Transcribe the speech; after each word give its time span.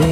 Ve 0.00 0.06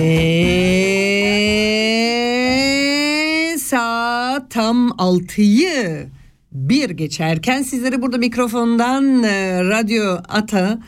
saat 3.59 4.51
tam 4.51 4.88
6'yı 4.88 6.09
bir 6.52 6.91
geçerken 6.91 7.62
sizleri 7.62 8.02
burada 8.02 8.19
mikrofondan 8.19 9.23
e, 9.23 9.64
Radyo 9.64 10.19
Ata 10.28 10.78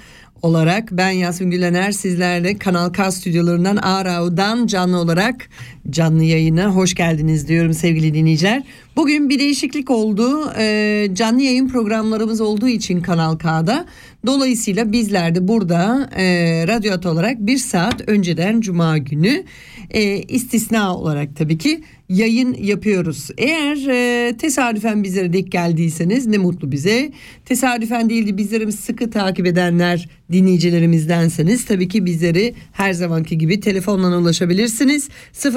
olarak 0.43 0.89
ben 0.93 1.11
Yasmin 1.11 1.51
Gülener 1.51 1.93
sizlerle 1.93 2.59
Kanal 2.59 2.91
K 2.91 3.11
stüdyolarından 3.11 3.77
Arau'dan 3.77 4.67
canlı 4.67 4.99
olarak 4.99 5.49
canlı 5.91 6.25
yayına 6.25 6.67
hoş 6.67 6.95
geldiniz 6.95 7.49
diyorum 7.49 7.75
sevgili 7.75 8.15
dinleyiciler. 8.15 8.63
Bugün 8.97 9.29
bir 9.29 9.39
değişiklik 9.39 9.91
oldu. 9.91 10.53
Ee, 10.59 11.09
canlı 11.13 11.43
yayın 11.43 11.69
programlarımız 11.69 12.41
olduğu 12.41 12.69
için 12.69 13.01
Kanal 13.01 13.37
K'da. 13.39 13.87
Dolayısıyla 14.27 14.93
bizler 14.93 15.35
de 15.35 15.49
burada 15.49 16.11
e, 16.17 16.25
Radyo 16.69 17.11
olarak 17.11 17.39
bir 17.39 17.59
saat 17.59 18.09
önceden 18.09 18.61
Cuma 18.61 18.99
günü 18.99 19.45
e, 19.91 20.19
istisna 20.19 20.97
olarak 20.97 21.37
tabii 21.37 21.59
ki 21.59 21.83
yayın 22.11 22.55
yapıyoruz. 22.55 23.29
Eğer 23.39 23.77
e, 23.89 24.37
tesadüfen 24.37 25.03
bizlere 25.03 25.33
denk 25.33 25.53
geldiyseniz 25.53 26.27
ne 26.27 26.39
mutlu 26.39 26.73
bize. 26.73 27.13
Tesadüfen 27.45 28.11
değildi 28.11 28.37
bizleri 28.37 28.73
sıkı 28.73 29.11
takip 29.11 29.47
edenler 29.47 30.09
dinleyicilerimizdenseniz 30.33 31.65
tabii 31.65 31.89
ki 31.89 32.07
bizleri 32.07 32.55
her 32.73 32.93
zamanki 32.93 33.39
gibi 33.39 33.61
telefonla 33.61 34.19
ulaşabilirsiniz. 34.19 35.09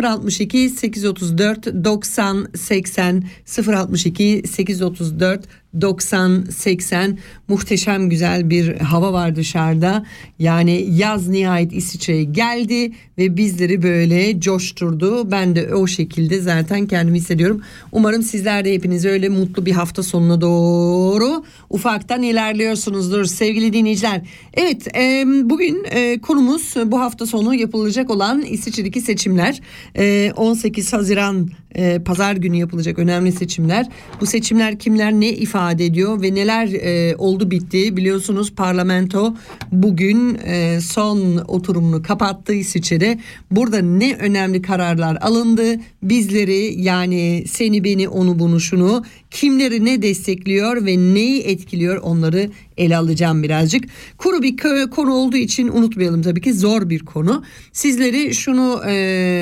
062 0.03 0.69
834 0.69 1.65
90 1.65 2.47
80 2.55 3.23
062 3.67 4.43
834 4.47 5.62
90 5.81 6.43
80 6.43 7.17
muhteşem 7.47 8.09
güzel 8.09 8.49
bir 8.49 8.77
hava 8.77 9.13
var 9.13 9.35
dışarıda. 9.35 10.05
Yani 10.39 10.87
yaz 10.89 11.27
nihayet 11.27 11.73
İsviçre'ye 11.73 12.23
geldi 12.23 12.91
ve 13.17 13.37
bizleri 13.37 13.83
böyle 13.83 14.39
coşturdu. 14.39 15.31
Ben 15.31 15.55
de 15.55 15.75
o 15.75 15.87
şekilde 15.87 16.41
zaten 16.41 16.87
kendimi 16.87 17.17
hissediyorum. 17.17 17.61
Umarım 17.91 18.23
sizler 18.23 18.65
de 18.65 18.73
hepiniz 18.73 19.05
öyle 19.05 19.29
mutlu 19.29 19.65
bir 19.65 19.71
hafta 19.71 20.03
sonuna 20.03 20.41
doğru 20.41 21.43
ufaktan 21.69 22.21
ilerliyorsunuzdur 22.21 23.25
sevgili 23.25 23.73
dinleyiciler. 23.73 24.21
Evet 24.53 24.97
e, 24.97 25.23
bugün 25.25 25.85
e, 25.91 26.19
konumuz 26.19 26.73
bu 26.85 26.99
hafta 26.99 27.25
sonu 27.25 27.55
yapılacak 27.55 28.09
olan 28.09 28.41
İsviçre'deki 28.41 29.01
seçimler. 29.01 29.61
E, 29.97 30.31
18 30.35 30.93
Haziran 30.93 31.49
e, 31.75 31.99
pazar 31.99 32.35
günü 32.35 32.57
yapılacak 32.57 32.99
önemli 32.99 33.31
seçimler. 33.31 33.87
Bu 34.21 34.25
seçimler 34.25 34.79
kimler 34.79 35.13
ne 35.13 35.29
ifade 35.29 35.85
ediyor 35.85 36.21
ve 36.21 36.35
neler 36.35 36.67
e, 36.67 37.15
oldu 37.15 37.51
bitti 37.51 37.97
biliyorsunuz 37.97 38.53
parlamento 38.55 39.35
bugün 39.71 40.37
e, 40.45 40.81
son 40.81 41.37
oturumunu 41.47 42.03
kapattı 42.03 42.53
İsviçre'de. 42.53 43.19
Burada 43.51 43.81
ne 43.81 44.15
önemli 44.15 44.61
kararlar 44.61 45.17
alındı 45.21 45.75
bizleri 46.03 46.81
yani 46.81 47.43
seni 47.47 47.83
beni 47.83 48.09
onu 48.09 48.39
bunu 48.39 48.59
şunu 48.59 49.03
kimleri 49.31 49.85
ne 49.85 50.01
destekliyor 50.01 50.85
ve 50.85 50.97
neyi 50.97 51.41
etkiliyor 51.41 51.97
onları 51.97 52.49
ele 52.77 52.97
alacağım 52.97 53.43
birazcık. 53.43 53.83
Kuru 54.17 54.41
bir 54.41 54.57
konu 54.89 55.13
olduğu 55.13 55.37
için 55.37 55.67
unutmayalım 55.67 56.21
tabii 56.21 56.41
ki 56.41 56.53
zor 56.53 56.89
bir 56.89 57.05
konu. 57.05 57.43
Sizleri 57.71 58.35
şunu 58.35 58.81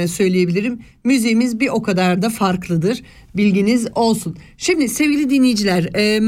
söyleyebilirim. 0.08 0.80
Müziğimiz 1.04 1.60
bir 1.60 1.68
o 1.68 1.82
kadar 1.82 2.22
da 2.22 2.30
farklıdır. 2.30 3.02
Bilginiz 3.36 3.88
olsun. 3.96 4.38
Şimdi 4.58 4.90
sevgili 4.90 5.30
dinleyiciler 5.30 5.90
e, 5.96 6.20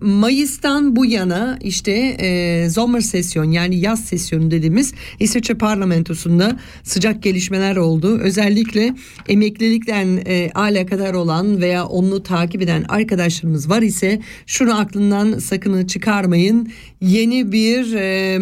Mayıs'tan 0.00 0.96
bu 0.96 1.06
yana 1.06 1.58
işte 1.62 1.92
e, 2.20 2.70
Sommer 2.70 3.00
sesyon 3.00 3.50
yani 3.50 3.80
yaz 3.80 4.04
sesyonu 4.04 4.50
dediğimiz 4.50 4.94
İsviçre 5.20 5.54
parlamentosunda 5.54 6.56
sıcak 6.82 7.22
gelişmeler 7.22 7.76
oldu. 7.76 8.18
Özellikle 8.18 8.94
emeklilikten 9.28 10.22
e, 10.26 10.50
alakadar 10.54 11.14
olan 11.14 11.60
veya 11.60 11.86
onu 11.86 12.22
takip 12.22 12.62
eden 12.62 12.84
arkadaşlarımız 12.88 13.70
var 13.70 13.82
ise 13.82 14.20
şunu 14.46 14.80
aklından 14.80 15.38
sakını 15.38 15.86
çıkarmayın. 15.86 16.68
Yeni 17.00 17.52
bir... 17.52 17.94
E, 17.94 18.38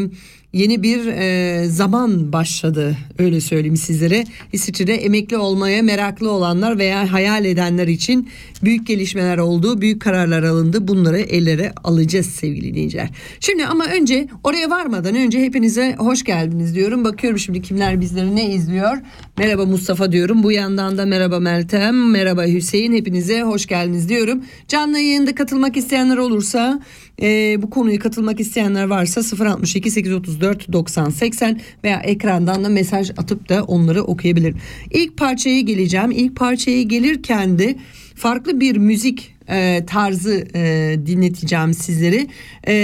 yeni 0.52 0.82
bir 0.82 1.06
e, 1.06 1.64
zaman 1.68 2.32
başladı 2.32 2.96
öyle 3.18 3.40
söyleyeyim 3.40 3.76
sizlere. 3.76 4.24
İsviçre'de 4.52 4.94
emekli 4.94 5.36
olmaya 5.36 5.82
meraklı 5.82 6.30
olanlar 6.30 6.78
veya 6.78 7.12
hayal 7.12 7.44
edenler 7.44 7.88
için 7.88 8.28
büyük 8.62 8.86
gelişmeler 8.86 9.38
oldu, 9.38 9.80
büyük 9.80 10.02
kararlar 10.02 10.42
alındı. 10.42 10.88
Bunları 10.88 11.20
ellere 11.20 11.72
alacağız 11.84 12.26
sevgili 12.26 12.68
dinleyiciler. 12.70 13.08
Şimdi 13.40 13.66
ama 13.66 13.84
önce 13.86 14.28
oraya 14.44 14.70
varmadan 14.70 15.14
önce 15.14 15.40
hepinize 15.40 15.94
hoş 15.98 16.24
geldiniz 16.24 16.74
diyorum. 16.74 17.04
Bakıyorum 17.04 17.38
şimdi 17.38 17.62
kimler 17.62 18.00
bizleri 18.00 18.36
ne 18.36 18.54
izliyor. 18.54 18.96
Merhaba 19.38 19.64
Mustafa 19.64 20.12
diyorum. 20.12 20.42
Bu 20.42 20.52
yandan 20.52 20.98
da 20.98 21.06
merhaba 21.06 21.40
Meltem, 21.40 22.10
merhaba 22.10 22.44
Hüseyin. 22.44 22.92
Hepinize 22.92 23.42
hoş 23.42 23.66
geldiniz 23.66 24.08
diyorum. 24.08 24.44
Canlı 24.68 24.98
yayında 24.98 25.34
katılmak 25.34 25.76
isteyenler 25.76 26.16
olursa 26.16 26.80
e, 27.20 27.62
bu 27.62 27.70
konuya 27.70 27.98
katılmak 27.98 28.40
isteyenler 28.40 28.84
varsa 28.84 29.20
062 29.44 29.90
834 29.90 30.72
90 30.72 31.10
80 31.10 31.60
veya 31.84 32.00
ekrandan 32.00 32.64
da 32.64 32.68
mesaj 32.68 33.10
atıp 33.10 33.48
da 33.48 33.64
onları 33.64 34.02
okuyabilirim. 34.02 34.56
İlk 34.90 35.16
parçaya 35.16 35.60
geleceğim. 35.60 36.10
İlk 36.10 36.36
parçaya 36.36 36.82
gelirken 36.82 37.58
de 37.58 37.76
farklı 38.14 38.60
bir 38.60 38.76
müzik 38.76 39.34
e, 39.48 39.86
tarzı 39.86 40.46
e, 40.54 40.94
dinleteceğim 41.06 41.74
sizleri. 41.74 42.26
E, 42.66 42.74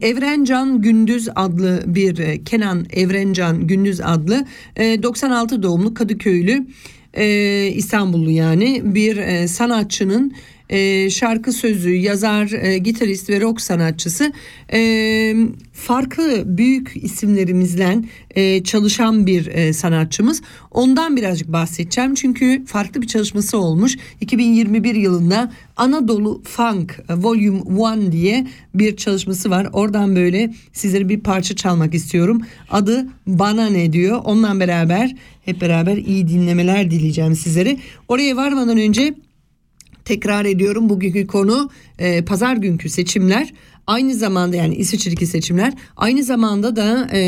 Evrencan 0.00 0.82
Gündüz 0.82 1.28
adlı 1.36 1.82
bir 1.86 2.18
e, 2.18 2.44
Kenan 2.44 2.86
Evrencan 2.92 3.66
Gündüz 3.66 4.00
adlı 4.00 4.46
e, 4.76 5.02
96 5.02 5.62
doğumlu 5.62 5.94
Kadıköylü 5.94 6.66
e, 7.14 7.66
İstanbullu 7.74 8.30
yani 8.30 8.82
bir 8.84 9.16
e, 9.16 9.48
sanatçının 9.48 10.32
e, 10.70 11.10
şarkı 11.10 11.52
sözü, 11.52 11.90
yazar, 11.94 12.50
e, 12.62 12.78
gitarist 12.78 13.30
ve 13.30 13.40
rock 13.40 13.60
sanatçısı 13.60 14.32
e, 14.72 15.34
farklı 15.72 16.42
büyük 16.46 16.92
isimlerimizle 16.94 17.98
e, 18.30 18.64
çalışan 18.64 19.26
bir 19.26 19.46
e, 19.46 19.72
sanatçımız. 19.72 20.42
Ondan 20.70 21.16
birazcık 21.16 21.52
bahsedeceğim 21.52 22.14
çünkü 22.14 22.64
farklı 22.66 23.02
bir 23.02 23.06
çalışması 23.06 23.58
olmuş. 23.58 23.96
2021 24.20 24.94
yılında 24.94 25.52
Anadolu 25.76 26.42
Funk 26.44 27.00
Volume 27.10 28.06
1 28.06 28.12
diye 28.12 28.46
bir 28.74 28.96
çalışması 28.96 29.50
var. 29.50 29.68
Oradan 29.72 30.16
böyle 30.16 30.54
sizlere 30.72 31.08
bir 31.08 31.20
parça 31.20 31.56
çalmak 31.56 31.94
istiyorum. 31.94 32.42
Adı 32.70 33.08
Bana 33.26 33.66
Ne 33.66 33.92
diyor. 33.92 34.20
Ondan 34.24 34.60
beraber 34.60 35.14
hep 35.44 35.60
beraber 35.60 35.96
iyi 35.96 36.28
dinlemeler 36.28 36.90
dileyeceğim 36.90 37.34
sizlere. 37.34 37.76
Oraya 38.08 38.36
varmadan 38.36 38.78
önce 38.78 39.14
tekrar 40.04 40.44
ediyorum 40.44 40.88
bugünkü 40.88 41.26
konu 41.26 41.70
e, 41.98 42.24
pazar 42.24 42.56
günkü 42.56 42.88
seçimler 42.88 43.52
aynı 43.86 44.14
zamanda 44.14 44.56
yani 44.56 44.74
İsviçre'deki 44.74 45.26
seçimler 45.26 45.72
aynı 45.96 46.22
zamanda 46.24 46.76
da 46.76 47.08
e, 47.12 47.20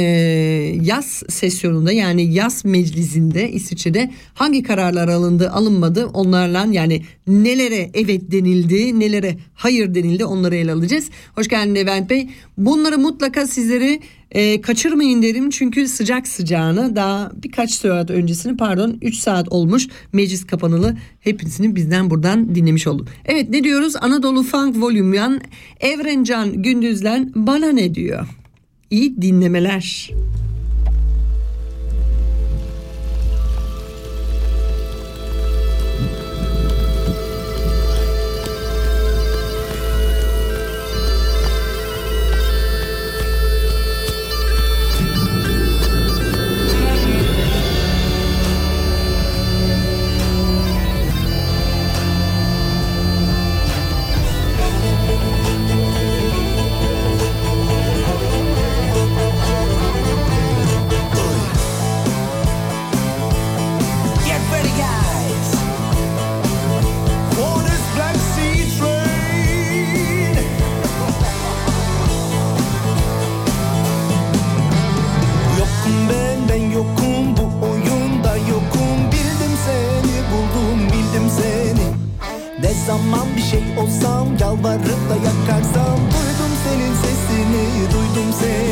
yaz 0.82 1.22
sesyonunda 1.28 1.92
yani 1.92 2.34
yaz 2.34 2.64
meclisinde 2.64 3.50
İsviçre'de 3.50 4.10
hangi 4.34 4.62
kararlar 4.62 5.08
alındı 5.08 5.50
alınmadı 5.50 6.06
onlarla 6.06 6.66
yani 6.70 7.02
nelere 7.26 7.90
evet 7.94 8.22
denildi 8.32 9.00
nelere 9.00 9.36
hayır 9.54 9.94
denildi 9.94 10.24
onları 10.24 10.56
ele 10.56 10.72
alacağız. 10.72 11.10
Hoş 11.34 11.48
geldin 11.48 11.74
Levent 11.74 12.10
Bey. 12.10 12.28
Bunları 12.58 12.98
mutlaka 12.98 13.46
sizleri 13.46 14.00
e, 14.32 14.60
kaçırmayın 14.60 15.22
derim 15.22 15.50
çünkü 15.50 15.88
sıcak 15.88 16.28
sıcağına 16.28 16.96
daha 16.96 17.32
birkaç 17.44 17.70
saat 17.70 18.10
öncesini 18.10 18.56
pardon 18.56 18.98
3 19.02 19.14
saat 19.14 19.48
olmuş 19.48 19.88
meclis 20.12 20.46
kapanalı 20.46 20.96
hepsini 21.20 21.76
bizden 21.76 22.10
buradan 22.10 22.54
dinlemiş 22.54 22.86
olduk. 22.86 23.08
Evet 23.24 23.50
ne 23.50 23.64
diyoruz 23.64 23.96
Anadolu 24.00 24.42
Funk 24.42 24.76
Volume 24.82 25.12
1 25.12 25.42
Evrencan 25.80 26.62
Gündüzlen 26.62 27.32
bana 27.34 27.68
ne 27.72 27.94
diyor? 27.94 28.26
İyi 28.90 29.22
dinlemeler. 29.22 30.10
Ben 76.62 76.70
yokum 76.70 77.36
bu 77.36 77.66
oyunda 77.66 78.36
yokum. 78.36 78.98
Bildim 79.12 79.54
seni 79.66 80.16
buldum 80.30 80.80
bildim 80.86 81.30
seni. 81.36 81.86
Ne 82.60 82.74
zaman 82.86 83.26
bir 83.36 83.42
şey 83.42 83.62
olsam 83.78 84.28
Yalvarıp 84.40 85.10
da 85.10 85.14
yakarsam. 85.14 85.98
Duydum 86.12 86.52
senin 86.64 86.94
sesini 86.94 87.92
duydum 87.92 88.32
seni. 88.40 88.71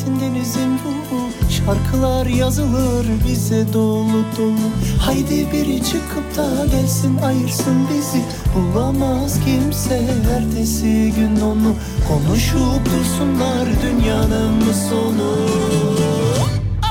Sensin 0.00 0.20
denizin 0.20 0.72
ruhu 0.72 1.50
Şarkılar 1.50 2.26
yazılır 2.26 3.06
bize 3.28 3.72
dolu 3.72 4.24
dolu. 4.38 4.70
Haydi 5.00 5.52
biri 5.52 5.84
çıkıp 5.84 6.36
da 6.36 6.66
gelsin 6.66 7.16
ayırsın 7.16 7.88
bizi. 7.88 8.22
Bulamaz 8.54 9.38
kimse 9.44 10.00
ertesi 10.36 11.12
gün 11.16 11.40
onu. 11.40 11.74
Konuşup 12.08 12.84
dursunlar 12.84 13.68
dünyanın 13.82 14.60
sonu. 14.90 15.36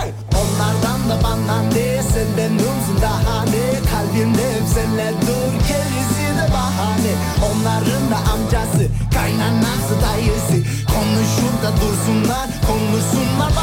Ay! 0.02 0.12
Onlardan 0.42 1.10
da 1.10 1.24
bana 1.24 1.62
ne 1.62 2.04
senden 2.04 2.56
uzun 2.56 3.02
daha 3.02 3.44
ne 3.44 3.70
Kalbimde 3.92 4.50
senle 4.74 5.14
dur 5.22 5.54
gerisi 5.68 6.38
de 6.38 6.54
bahane. 6.54 7.14
Onların 7.48 8.12
da 8.12 8.32
amcası 8.32 8.88
kaynanası 9.14 9.96
dayısı. 10.04 10.70
Konuşup 10.94 11.64
da 11.64 11.72
dursunlar 11.82 12.49
konusunma 12.70 13.59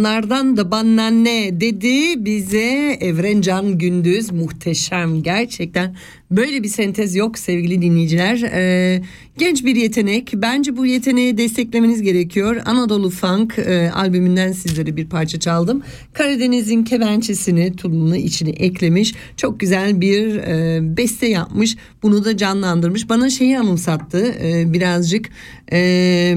Onlardan 0.00 0.56
da 0.56 0.70
bana 0.70 1.10
ne 1.10 1.60
dedi. 1.60 2.24
Bize 2.24 2.98
Evrencan 3.00 3.78
Gündüz 3.78 4.32
muhteşem. 4.32 5.22
Gerçekten 5.22 5.96
böyle 6.30 6.62
bir 6.62 6.68
sentez 6.68 7.14
yok 7.14 7.38
sevgili 7.38 7.82
dinleyiciler. 7.82 8.42
Ee, 8.42 9.02
genç 9.38 9.64
bir 9.64 9.76
yetenek. 9.76 10.32
Bence 10.34 10.76
bu 10.76 10.86
yeteneği 10.86 11.38
desteklemeniz 11.38 12.02
gerekiyor. 12.02 12.62
Anadolu 12.64 13.10
Funk 13.10 13.58
e, 13.58 13.90
albümünden 13.90 14.52
sizlere 14.52 14.96
bir 14.96 15.08
parça 15.08 15.40
çaldım. 15.40 15.82
Karadeniz'in 16.12 16.84
kemençesini 16.84 17.76
tulumunu 17.76 18.16
içine 18.16 18.50
eklemiş. 18.50 19.14
Çok 19.36 19.60
güzel 19.60 20.00
bir 20.00 20.34
e, 20.34 20.80
beste 20.96 21.26
yapmış. 21.26 21.76
Bunu 22.02 22.24
da 22.24 22.36
canlandırmış. 22.36 23.08
Bana 23.08 23.30
şeyi 23.30 23.58
anımsattı 23.58 24.34
e, 24.42 24.72
birazcık. 24.72 25.28
E, 25.72 26.34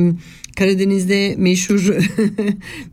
Karadeniz'de 0.55 1.35
meşhur 1.37 1.79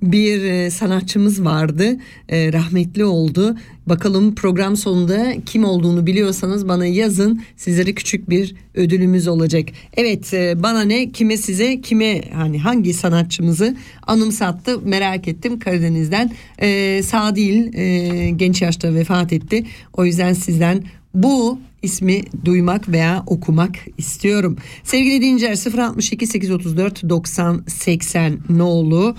bir 0.02 0.45
e, 0.45 0.71
sanatçımız 0.71 1.45
vardı. 1.45 1.97
E, 2.29 2.52
rahmetli 2.52 3.05
oldu. 3.05 3.57
Bakalım 3.87 4.35
program 4.35 4.76
sonunda 4.76 5.35
kim 5.47 5.64
olduğunu 5.64 6.07
biliyorsanız 6.07 6.69
bana 6.69 6.87
yazın. 6.87 7.43
Sizlere 7.57 7.93
küçük 7.93 8.31
bir 8.31 8.55
ödülümüz 8.75 9.29
olacak. 9.29 9.69
Evet 9.97 10.35
e, 10.35 10.62
bana 10.62 10.83
ne 10.83 11.12
kime 11.12 11.37
size 11.37 11.81
kime 11.81 12.23
hani 12.33 12.59
hangi 12.59 12.95
sanatçımızı 12.95 13.76
anımsattı 14.07 14.81
merak 14.81 15.29
ettim 15.29 15.59
Karadeniz'den. 15.59 16.33
Sağ 17.02 17.37
değil 17.37 17.73
genç 18.37 18.62
yaşta 18.62 18.95
vefat 18.95 19.33
etti. 19.33 19.64
O 19.93 20.05
yüzden 20.05 20.33
sizden 20.33 20.85
bu 21.14 21.59
ismi 21.83 22.23
duymak 22.45 22.88
veya 22.88 23.23
okumak 23.26 23.75
istiyorum. 23.99 24.57
Sevgili 24.85 25.21
dinleyiciler 25.21 25.83
062 25.85 26.26
834 26.26 27.09
90 27.09 27.64
80 27.67 28.38
nolu 28.50 29.17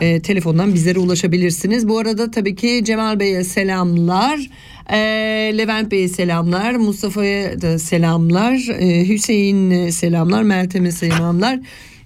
e, 0.00 0.20
telefondan 0.20 0.74
bizlere 0.74 0.98
ulaşabilirsiniz. 0.98 1.88
Bu 1.88 1.98
arada 1.98 2.30
tabii 2.30 2.54
ki 2.54 2.82
Cemal 2.84 3.20
Bey'e 3.20 3.44
selamlar. 3.44 4.40
E, 4.90 4.98
Levent 5.58 5.92
Bey'e 5.92 6.08
selamlar. 6.08 6.74
Mustafa'ya 6.74 7.62
da 7.62 7.78
selamlar. 7.78 8.68
E, 8.78 9.08
Hüseyin 9.08 9.90
selamlar. 9.90 10.42
Meltem'e 10.42 10.92
selamlar. 10.92 11.60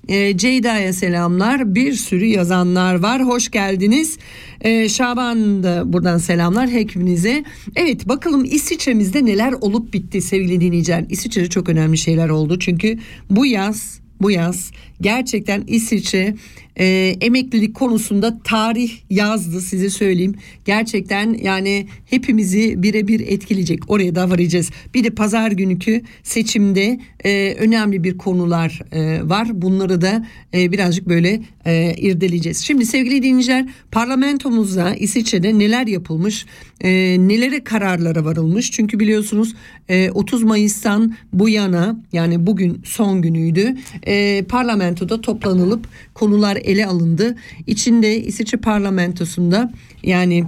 E, 0.08 0.36
Ceyda'ya 0.36 0.92
selamlar. 0.92 1.74
Bir 1.74 1.92
sürü 1.92 2.24
yazanlar 2.24 2.94
var. 2.94 3.22
Hoş 3.24 3.50
geldiniz. 3.50 4.18
E, 4.60 4.88
Şaban 4.88 5.62
da 5.62 5.92
buradan 5.92 6.18
selamlar 6.18 6.68
hepinize. 6.68 7.44
Evet 7.76 8.08
bakalım 8.08 8.44
İsviçre'mizde 8.44 9.24
neler 9.24 9.52
olup 9.52 9.92
bitti 9.92 10.22
sevgili 10.22 10.60
dinleyiciler. 10.60 11.04
İsviçre'de 11.08 11.48
çok 11.48 11.68
önemli 11.68 11.98
şeyler 11.98 12.28
oldu. 12.28 12.58
Çünkü 12.58 12.98
bu 13.30 13.46
yaz 13.46 14.00
bu 14.20 14.30
yaz 14.30 14.70
gerçekten 15.00 15.64
İsviçre 15.66 16.34
e, 16.78 17.16
emeklilik 17.20 17.74
konusunda 17.74 18.38
tarih 18.44 18.92
yazdı 19.10 19.60
size 19.60 19.90
söyleyeyim. 19.90 20.34
Gerçekten 20.64 21.34
yani 21.42 21.86
hepimizi 22.06 22.82
birebir 22.82 23.20
etkileyecek. 23.20 23.90
Oraya 23.90 24.14
da 24.14 24.30
varacağız. 24.30 24.70
Bir 24.94 25.04
de 25.04 25.10
pazar 25.10 25.50
günkü 25.50 26.02
seçimde 26.22 27.00
e, 27.24 27.54
önemli 27.58 28.04
bir 28.04 28.18
konular 28.18 28.80
e, 28.92 29.28
var. 29.28 29.62
Bunları 29.62 30.00
da 30.00 30.26
e, 30.54 30.72
birazcık 30.72 31.08
böyle 31.08 31.40
e, 31.66 31.94
irdeleyeceğiz. 31.98 32.58
Şimdi 32.58 32.86
sevgili 32.86 33.22
dinleyiciler 33.22 33.66
parlamentomuzda 33.90 34.94
İsviçre'de 34.94 35.58
neler 35.58 35.86
yapılmış, 35.86 36.46
e, 36.80 36.90
nelere 37.18 37.64
kararlara 37.64 38.24
varılmış. 38.24 38.70
Çünkü 38.70 39.00
biliyorsunuz 39.00 39.54
e, 39.88 40.10
30 40.10 40.42
Mayıs'tan 40.42 41.14
bu 41.32 41.48
yana 41.48 41.96
yani 42.12 42.46
bugün 42.46 42.82
son 42.84 43.22
günüydü. 43.22 43.74
E, 44.06 44.42
parlamentoda 44.42 45.20
toplanılıp 45.20 45.88
konular 46.14 46.58
ele 46.66 46.86
alındı. 46.86 47.36
İçinde 47.66 48.22
İsviçre 48.22 48.58
parlamentosunda 48.58 49.72
yani 50.02 50.44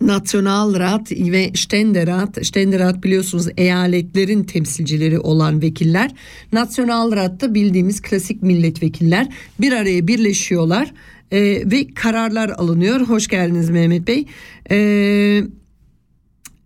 Nationalrat 0.00 1.12
ve 1.12 1.50
Ständerat, 1.54 2.46
Ständerat 2.46 3.04
biliyorsunuz 3.04 3.48
eyaletlerin 3.56 4.44
temsilcileri 4.44 5.18
olan 5.18 5.62
vekiller. 5.62 6.10
Nationalrat'ta 6.52 7.54
bildiğimiz 7.54 8.02
klasik 8.02 8.42
milletvekiller 8.42 9.28
bir 9.60 9.72
araya 9.72 10.08
birleşiyorlar 10.08 10.92
e, 11.32 11.40
ve 11.70 11.94
kararlar 11.94 12.48
alınıyor. 12.48 13.00
Hoş 13.00 13.28
geldiniz 13.28 13.70
Mehmet 13.70 14.06
Bey. 14.06 14.26
E, 14.70 15.42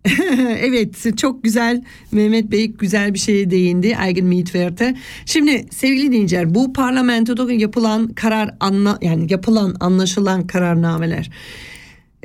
evet 0.59 1.17
çok 1.17 1.43
güzel 1.43 1.83
Mehmet 2.11 2.51
Bey 2.51 2.67
güzel 2.67 3.13
bir 3.13 3.19
şeye 3.19 3.51
değindi 3.51 3.97
Eigenmietwerte. 4.07 4.95
Şimdi 5.25 5.65
sevgili 5.71 6.07
dinleyiciler 6.07 6.55
bu 6.55 6.73
parlamentoda 6.73 7.53
yapılan 7.53 8.07
karar 8.07 8.55
anla 8.59 8.97
yani 9.01 9.27
yapılan 9.29 9.75
anlaşılan 9.79 10.47
kararnameler. 10.47 11.29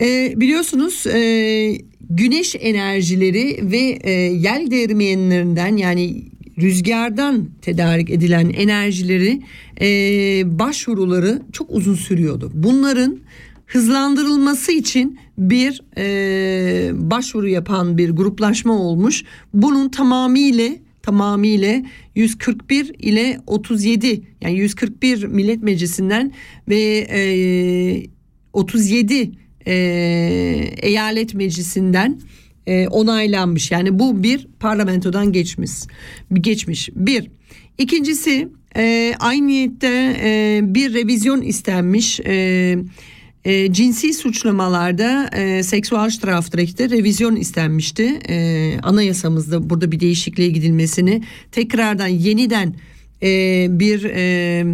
Ee, 0.01 0.33
biliyorsunuz 0.37 1.07
e, 1.07 1.79
güneş 2.11 2.57
enerjileri 2.61 3.71
ve 3.71 3.99
e, 4.03 4.11
yel 4.13 4.71
değirmenlerinden 4.71 5.77
yani 5.77 6.25
rüzgardan 6.59 7.49
tedarik 7.63 8.11
edilen 8.11 8.51
enerjileri 8.51 9.43
e, 9.81 9.89
başvuruları 10.59 11.43
çok 11.53 11.71
uzun 11.71 11.95
sürüyordu. 11.95 12.51
Bunların 12.55 13.19
hızlandırılması 13.67 14.73
için 14.73 15.19
bir 15.51 15.83
e, 15.99 16.91
başvuru 17.11 17.49
yapan 17.49 17.99
bir 17.99 18.11
gruplaşma 18.11 18.79
olmuş. 18.79 19.25
Bunun 19.55 19.89
tamamıyla 19.89 20.69
tamamıyla 21.03 21.83
141 22.15 22.93
ile 22.99 23.41
37 23.47 24.23
yani 24.41 24.59
141 24.59 25.25
millet 25.25 25.63
meclisinden 25.63 26.33
ve 26.69 27.07
e, 27.11 27.23
37 28.53 29.33
e, 29.67 29.73
eyalet 30.83 31.35
meclisinden 31.35 32.21
e, 32.67 32.89
onaylanmış. 32.89 33.71
Yani 33.71 33.99
bu 33.99 34.23
bir 34.23 34.47
parlamentodan 34.61 35.33
geçmiş. 35.33 35.71
Geçmiş. 36.33 36.89
Bir. 36.97 37.31
İkincisi 37.79 38.49
e, 38.77 39.15
aynı 39.21 39.47
niyette 39.47 40.17
e, 40.23 40.61
bir 40.63 40.95
revizyon 40.95 41.43
istenmiş. 41.43 42.21
E, 42.21 42.77
e, 43.45 43.73
cinsi 43.73 44.15
suçlamalarda 44.15 45.31
e, 45.37 45.63
seksüel 45.63 46.11
strafrechte 46.11 46.91
revizyon 46.91 47.37
istenmişti. 47.37 48.19
E, 48.29 48.79
anayasamızda 48.83 49.71
burada 49.71 49.93
bir 49.93 50.01
değişikliğe 50.01 50.49
gidilmesini 50.49 51.23
tekrardan 51.53 52.07
yeniden 52.07 52.75
e, 53.23 53.67
bir 53.71 54.05
e, 54.05 54.65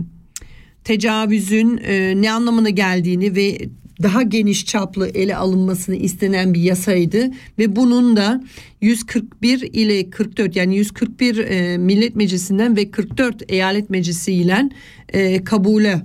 tecavüzün 0.85 1.81
e, 1.85 2.23
ne 2.23 2.33
anlamına 2.33 2.71
geldiğini 2.71 3.37
ve 3.37 3.59
daha 4.03 4.23
geniş 4.23 4.67
çaplı 4.67 5.09
ele 5.09 5.37
alınmasını 5.37 5.97
istenen 5.97 6.55
bir 6.55 6.61
yasaydı 6.61 7.31
ve 7.59 7.77
bunun 7.77 8.17
da 8.17 8.45
141 8.81 9.61
ile 9.61 10.11
44 10.11 10.57
yani 10.57 10.77
141 10.77 11.39
e, 11.39 11.79
millet 11.79 12.17
meclisinden 12.17 12.77
ve 12.77 12.91
44 12.91 13.53
eyalet 13.53 13.91
meclisi 13.91 14.33
ile 14.33 14.69
e, 15.09 15.45
kabule 15.45 16.03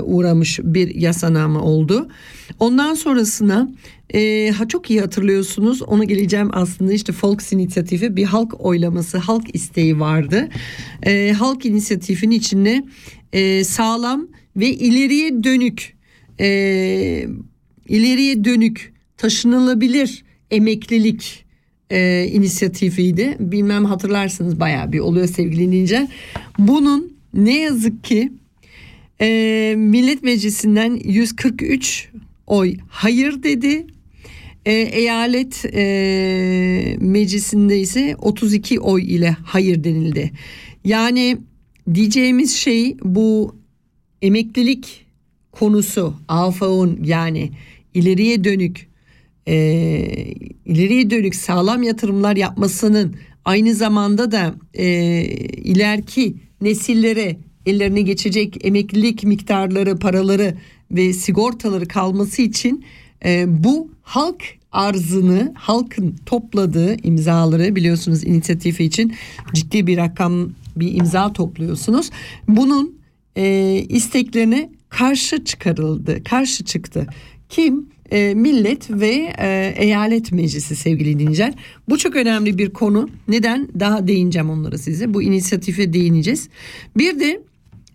uğramış 0.00 0.58
bir 0.62 0.94
yasaname 0.94 1.58
oldu. 1.58 2.08
Ondan 2.58 2.94
sonrasına 2.94 3.70
e, 4.14 4.50
ha 4.50 4.68
çok 4.68 4.90
iyi 4.90 5.00
hatırlıyorsunuz 5.00 5.82
ona 5.82 6.04
geleceğim 6.04 6.50
aslında 6.52 6.92
işte 6.92 7.12
Folks 7.12 7.52
inisiyatifi 7.52 8.16
bir 8.16 8.24
halk 8.24 8.64
oylaması 8.64 9.18
halk 9.18 9.54
isteği 9.54 10.00
vardı. 10.00 10.48
E, 11.02 11.32
halk 11.32 11.66
inisiyatifinin 11.66 12.34
içinde 12.34 12.84
e, 13.32 13.64
sağlam 13.64 14.28
ve 14.56 14.68
ileriye 14.68 15.44
dönük 15.44 15.96
e, 16.40 17.26
ileriye 17.88 18.44
dönük 18.44 18.92
taşınılabilir 19.16 20.24
emeklilik 20.50 21.44
e, 21.90 22.26
inisiyatifiydi. 22.32 23.36
Bilmem 23.40 23.84
hatırlarsınız 23.84 24.60
bayağı 24.60 24.92
bir 24.92 24.98
oluyor 24.98 25.26
sevgili 25.26 25.60
dinleyiciler. 25.60 26.08
Bunun 26.58 27.12
ne 27.34 27.60
yazık 27.60 28.04
ki 28.04 28.32
e, 29.20 29.74
Millet 29.76 30.22
Meclisi'nden 30.22 31.00
143 31.04 32.08
oy 32.46 32.76
hayır 32.88 33.42
dedi. 33.42 33.86
E, 34.66 34.72
eyalet 34.72 35.64
e, 35.74 36.96
meclisinde 37.00 37.80
ise 37.80 38.16
32 38.18 38.80
oy 38.80 39.14
ile 39.14 39.36
hayır 39.44 39.84
denildi. 39.84 40.30
Yani 40.84 41.38
diyeceğimiz 41.94 42.56
şey 42.56 42.96
bu 43.02 43.56
emeklilik 44.22 45.06
konusu 45.52 46.14
AFA'nın 46.28 47.04
yani 47.04 47.50
ileriye 47.94 48.44
dönük 48.44 48.88
e, 49.46 49.56
ileriye 50.66 51.10
dönük 51.10 51.34
sağlam 51.34 51.82
yatırımlar 51.82 52.36
yapmasının 52.36 53.14
aynı 53.44 53.74
zamanda 53.74 54.32
da 54.32 54.54
e, 54.74 54.86
ileriki 55.64 56.34
nesillere 56.60 57.36
ellerine 57.70 58.02
geçecek 58.02 58.66
emeklilik 58.66 59.24
miktarları, 59.24 59.96
paraları 59.96 60.54
ve 60.90 61.12
sigortaları 61.12 61.88
kalması 61.88 62.42
için 62.42 62.84
e, 63.24 63.44
bu 63.64 63.90
halk 64.02 64.42
arzını 64.72 65.52
halkın 65.56 66.16
topladığı 66.26 66.96
imzaları 67.06 67.76
biliyorsunuz 67.76 68.24
inisiyatifi 68.24 68.84
için 68.84 69.14
ciddi 69.54 69.86
bir 69.86 69.96
rakam 69.96 70.50
bir 70.76 70.94
imza 70.94 71.32
topluyorsunuz. 71.32 72.10
Bunun 72.48 72.98
e, 73.36 73.74
isteklerine 73.88 74.70
karşı 74.88 75.44
çıkarıldı, 75.44 76.24
karşı 76.24 76.64
çıktı. 76.64 77.06
Kim? 77.48 77.86
E, 78.10 78.34
millet 78.34 78.90
ve 78.90 79.32
e, 79.38 79.74
eyalet 79.76 80.32
meclisi 80.32 80.76
sevgili 80.76 81.18
dinleyiciler. 81.18 81.54
Bu 81.88 81.98
çok 81.98 82.16
önemli 82.16 82.58
bir 82.58 82.70
konu. 82.70 83.10
Neden? 83.28 83.68
Daha 83.80 84.08
değineceğim 84.08 84.50
onlara 84.50 84.78
size. 84.78 85.14
Bu 85.14 85.22
inisiyatife 85.22 85.92
değineceğiz. 85.92 86.48
Bir 86.96 87.20
de 87.20 87.40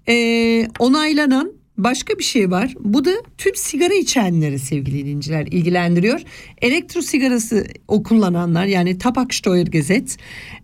e, 0.10 0.68
onaylanan 0.80 1.54
başka 1.78 2.18
bir 2.20 2.24
şey 2.24 2.52
var. 2.52 2.74
Bu 2.80 3.06
da 3.06 3.12
tüm 3.38 3.56
sigara 3.56 3.94
içenleri 3.94 4.60
sevgili 4.60 5.00
dinleyiciler 5.00 5.48
ilgilendiriyor. 5.48 6.22
Elektro 6.62 7.02
sigarası 7.02 7.66
o 7.88 8.04
kullananlar 8.04 8.66
yani 8.66 8.98
Tabaksteuergesetz 8.98 10.18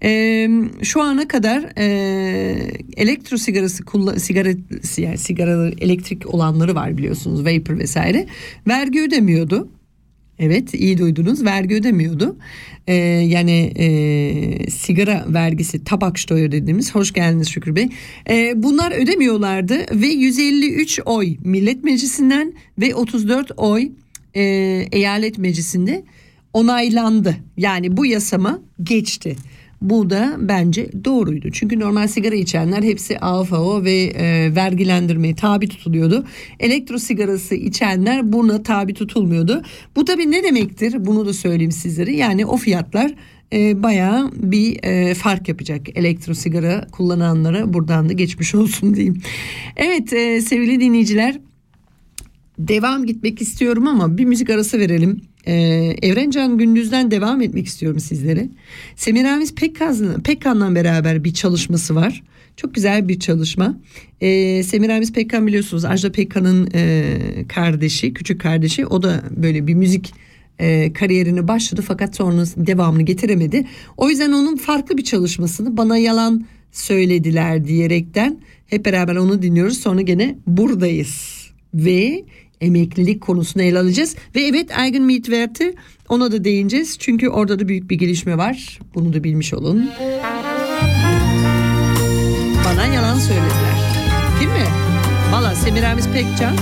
e, 0.03 0.47
şu 0.81 1.01
ana 1.01 1.27
kadar 1.27 1.69
e, 1.77 1.85
elektro 2.97 3.37
sigarası 3.37 3.83
sigara 4.17 4.49
yani 4.97 5.17
sigara 5.17 5.69
elektrik 5.69 6.33
olanları 6.33 6.75
var 6.75 6.97
biliyorsunuz 6.97 7.45
vapor 7.45 7.79
vesaire 7.79 8.27
vergi 8.67 9.01
ödemiyordu. 9.01 9.69
Evet 10.39 10.73
iyi 10.73 10.97
duydunuz 10.97 11.45
vergi 11.45 11.75
ödemiyordu. 11.75 12.37
Ee, 12.87 12.93
yani 12.93 13.71
e, 13.75 14.69
sigara 14.69 15.25
vergisi 15.27 15.83
tabak 15.83 16.19
steuer 16.19 16.51
dediğimiz 16.51 16.95
hoş 16.95 17.13
geldiniz 17.13 17.49
Şükür 17.49 17.75
Bey. 17.75 17.89
Ee, 18.29 18.53
bunlar 18.55 18.91
ödemiyorlardı 18.91 20.01
ve 20.01 20.07
153 20.07 20.99
oy 21.05 21.35
millet 21.43 21.83
meclisinden 21.83 22.53
ve 22.79 22.95
34 22.95 23.51
oy 23.57 23.91
e, 24.33 24.41
eyalet 24.91 25.37
meclisinde 25.37 26.03
onaylandı. 26.53 27.35
Yani 27.57 27.97
bu 27.97 28.05
yasama 28.05 28.59
geçti. 28.83 29.35
Bu 29.81 30.09
da 30.09 30.35
bence 30.39 30.89
doğruydu. 31.05 31.51
Çünkü 31.51 31.79
normal 31.79 32.07
sigara 32.07 32.35
içenler 32.35 32.83
hepsi 32.83 33.19
AFO 33.19 33.83
ve 33.83 34.03
e, 34.03 34.55
vergilendirmeye 34.55 35.35
tabi 35.35 35.67
tutuluyordu. 35.67 36.25
Elektro 36.59 36.97
sigarası 36.97 37.55
içenler 37.55 38.33
buna 38.33 38.63
tabi 38.63 38.93
tutulmuyordu. 38.93 39.61
Bu 39.95 40.05
tabii 40.05 40.31
ne 40.31 40.43
demektir? 40.43 41.05
Bunu 41.05 41.25
da 41.25 41.33
söyleyeyim 41.33 41.71
sizlere. 41.71 42.15
Yani 42.15 42.45
o 42.45 42.57
fiyatlar 42.57 43.13
e, 43.53 43.83
bayağı 43.83 44.31
bir 44.35 44.83
e, 44.83 45.13
fark 45.13 45.49
yapacak 45.49 45.97
elektro 45.97 46.33
sigara 46.33 46.87
kullananlara 46.91 47.73
buradan 47.73 48.09
da 48.09 48.13
geçmiş 48.13 48.55
olsun 48.61 48.95
diyeyim. 48.95 49.21
Evet 49.77 50.13
e, 50.13 50.41
sevgili 50.41 50.79
dinleyiciler 50.79 51.39
devam 52.67 53.05
gitmek 53.05 53.41
istiyorum 53.41 53.87
ama 53.87 54.17
bir 54.17 54.25
müzik 54.25 54.49
arası 54.49 54.79
verelim. 54.79 55.21
Ee, 55.47 55.53
Evrencan 56.01 56.57
Gündüz'den 56.57 57.11
devam 57.11 57.41
etmek 57.41 57.65
istiyorum 57.65 57.99
sizlere. 57.99 58.49
Semiramis 58.95 59.55
Pekkan'la, 59.55 60.17
Pekkan'la 60.23 60.75
beraber 60.75 61.23
bir 61.23 61.33
çalışması 61.33 61.95
var. 61.95 62.23
Çok 62.57 62.75
güzel 62.75 63.07
bir 63.07 63.19
çalışma. 63.19 63.79
Ee, 64.21 64.63
Semiramis 64.63 65.13
Pekkan 65.13 65.47
biliyorsunuz 65.47 65.85
Ajda 65.85 66.11
Pekkan'ın 66.11 66.69
e, 66.73 67.17
kardeşi, 67.47 68.13
küçük 68.13 68.41
kardeşi. 68.41 68.85
O 68.85 69.03
da 69.03 69.23
böyle 69.37 69.67
bir 69.67 69.73
müzik 69.73 70.13
e, 70.59 70.93
kariyerini 70.93 71.47
başladı 71.47 71.83
fakat 71.87 72.15
sonra 72.15 72.43
devamını 72.57 73.01
getiremedi. 73.01 73.67
O 73.97 74.09
yüzden 74.09 74.31
onun 74.31 74.55
farklı 74.55 74.97
bir 74.97 75.03
çalışmasını 75.03 75.77
bana 75.77 75.97
yalan 75.97 76.45
söylediler 76.71 77.67
diyerekten 77.67 78.39
hep 78.67 78.85
beraber 78.85 79.15
onu 79.15 79.41
dinliyoruz. 79.41 79.77
Sonra 79.77 80.01
gene 80.01 80.35
buradayız 80.47 81.41
ve 81.73 82.23
emeklilik 82.61 83.21
konusunu 83.21 83.63
ele 83.63 83.79
alacağız. 83.79 84.15
Ve 84.35 84.41
evet 84.41 84.71
Eigen 84.79 85.03
Mietwerte 85.03 85.73
ona 86.09 86.31
da 86.31 86.43
değineceğiz. 86.43 86.95
Çünkü 86.99 87.29
orada 87.29 87.59
da 87.59 87.67
büyük 87.67 87.89
bir 87.89 87.95
gelişme 87.95 88.37
var. 88.37 88.79
Bunu 88.95 89.13
da 89.13 89.23
bilmiş 89.23 89.53
olun. 89.53 89.89
Bana 92.65 92.85
yalan 92.85 93.19
söylediler. 93.19 93.81
Kim 94.39 94.49
mi? 94.49 94.65
Valla 95.31 95.55
Semiramis 95.55 96.07
Pekcan, 96.07 96.55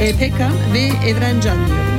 e, 0.00 0.18
Pekkan 0.18 0.52
ve 0.74 1.08
Evren 1.08 1.40
Can 1.40 1.66
diyorum. 1.66 1.89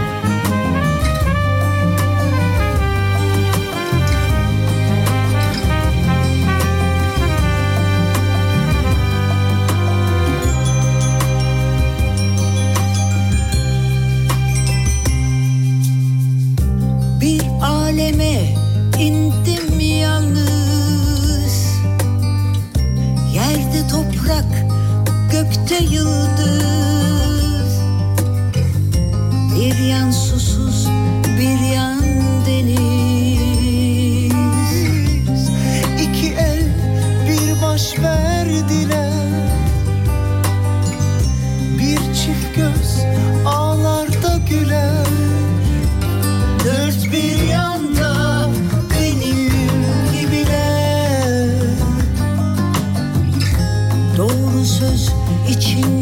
you. 55.62 56.01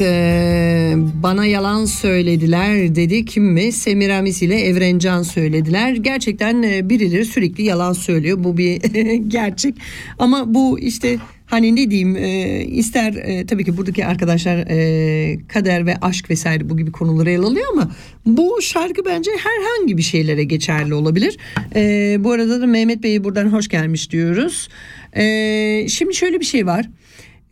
E, 0.00 0.94
bana 1.22 1.46
yalan 1.46 1.84
söylediler 1.84 2.94
dedi. 2.94 3.24
Kim 3.24 3.44
mi? 3.44 3.72
Semiramis 3.72 4.42
ile 4.42 4.60
Evrencan 4.60 5.22
söylediler. 5.22 5.92
Gerçekten 5.92 6.62
e, 6.62 6.88
birileri 6.88 7.24
sürekli 7.24 7.64
yalan 7.64 7.92
söylüyor. 7.92 8.44
Bu 8.44 8.56
bir 8.56 8.82
gerçek. 9.28 9.74
Ama 10.18 10.54
bu 10.54 10.78
işte 10.78 11.18
hani 11.46 11.76
ne 11.76 11.90
diyeyim 11.90 12.16
e, 12.16 12.60
ister 12.64 13.12
e, 13.12 13.46
tabii 13.46 13.64
ki 13.64 13.76
buradaki 13.76 14.06
arkadaşlar 14.06 14.56
e, 14.56 15.38
kader 15.48 15.86
ve 15.86 15.96
aşk 15.96 16.30
vesaire 16.30 16.70
bu 16.70 16.76
gibi 16.76 16.92
konuları 16.92 17.30
ele 17.30 17.42
alıyor 17.42 17.66
ama 17.72 17.90
bu 18.26 18.58
şarkı 18.62 19.04
bence 19.04 19.30
herhangi 19.30 19.96
bir 19.96 20.02
şeylere 20.02 20.44
geçerli 20.44 20.94
olabilir. 20.94 21.36
E, 21.74 22.16
bu 22.20 22.32
arada 22.32 22.60
da 22.60 22.66
Mehmet 22.66 23.02
Bey'e 23.02 23.24
buradan 23.24 23.52
hoş 23.52 23.68
gelmiş 23.68 24.10
diyoruz. 24.10 24.68
E, 25.16 25.86
şimdi 25.88 26.14
şöyle 26.14 26.40
bir 26.40 26.44
şey 26.44 26.66
var 26.66 26.86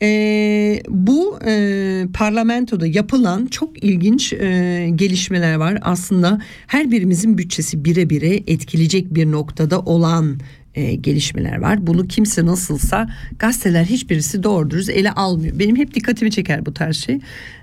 ee, 0.02 0.82
bu 0.88 1.38
e, 1.46 2.06
parlamentoda 2.14 2.86
yapılan 2.86 3.46
çok 3.46 3.84
ilginç 3.84 4.32
e, 4.32 4.88
gelişmeler 4.94 5.54
var. 5.54 5.78
Aslında 5.82 6.38
her 6.66 6.90
birimizin 6.90 7.38
bütçesi 7.38 7.84
bire 7.84 8.10
bire 8.10 8.34
etkileyecek 8.46 9.14
bir 9.14 9.30
noktada 9.30 9.80
olan 9.80 10.38
e, 10.74 10.94
gelişmeler 10.94 11.58
var. 11.58 11.86
Bunu 11.86 12.06
kimse 12.06 12.46
nasılsa 12.46 13.08
gazeteler 13.38 13.84
hiçbirisi 13.84 14.42
doğru 14.42 14.70
dürüst 14.70 14.90
ele 14.90 15.12
almıyor. 15.12 15.58
Benim 15.58 15.76
hep 15.76 15.94
dikkatimi 15.94 16.30
çeker 16.30 16.66
bu 16.66 16.74
tarz 16.74 16.96
şey. 16.96 17.20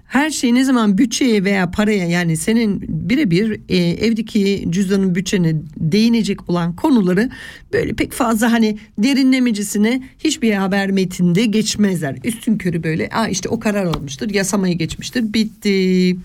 Her 0.10 0.30
şey 0.30 0.54
ne 0.54 0.64
zaman 0.64 0.98
bütçeye 0.98 1.44
veya 1.44 1.72
paraya 1.72 2.06
yani 2.08 2.38
senin 2.38 2.82
birebir 2.88 3.62
e, 3.70 3.78
evdeki 3.78 4.68
cüzdanın 4.70 5.16
bütçene 5.16 5.56
değinecek 5.78 6.50
olan 6.50 6.76
konuları 6.76 7.30
böyle 7.74 7.94
pek 7.94 8.14
fazla 8.14 8.52
hani 8.52 8.78
derinlemecisine 8.98 10.04
hiçbir 10.20 10.54
haber 10.54 10.92
metinde 10.92 11.46
geçmezler. 11.46 12.18
Üstün 12.24 12.58
körü 12.58 12.84
böyle 12.84 13.10
Aa 13.10 13.28
işte 13.28 13.50
o 13.50 13.60
karar 13.60 13.86
almıştır 13.86 14.30
yasamayı 14.30 14.78
geçmiştir 14.78 15.34
bitti. 15.34 16.18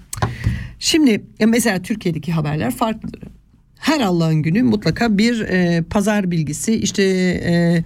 Şimdi 0.78 1.24
mesela 1.46 1.82
Türkiye'deki 1.82 2.32
haberler 2.32 2.70
farklıdır 2.70 3.22
her 3.84 4.00
Allah'ın 4.00 4.42
günü 4.42 4.62
mutlaka 4.62 5.18
bir 5.18 5.40
e, 5.40 5.82
pazar 5.82 6.30
bilgisi 6.30 6.74
işte 6.74 7.02
e, 7.02 7.84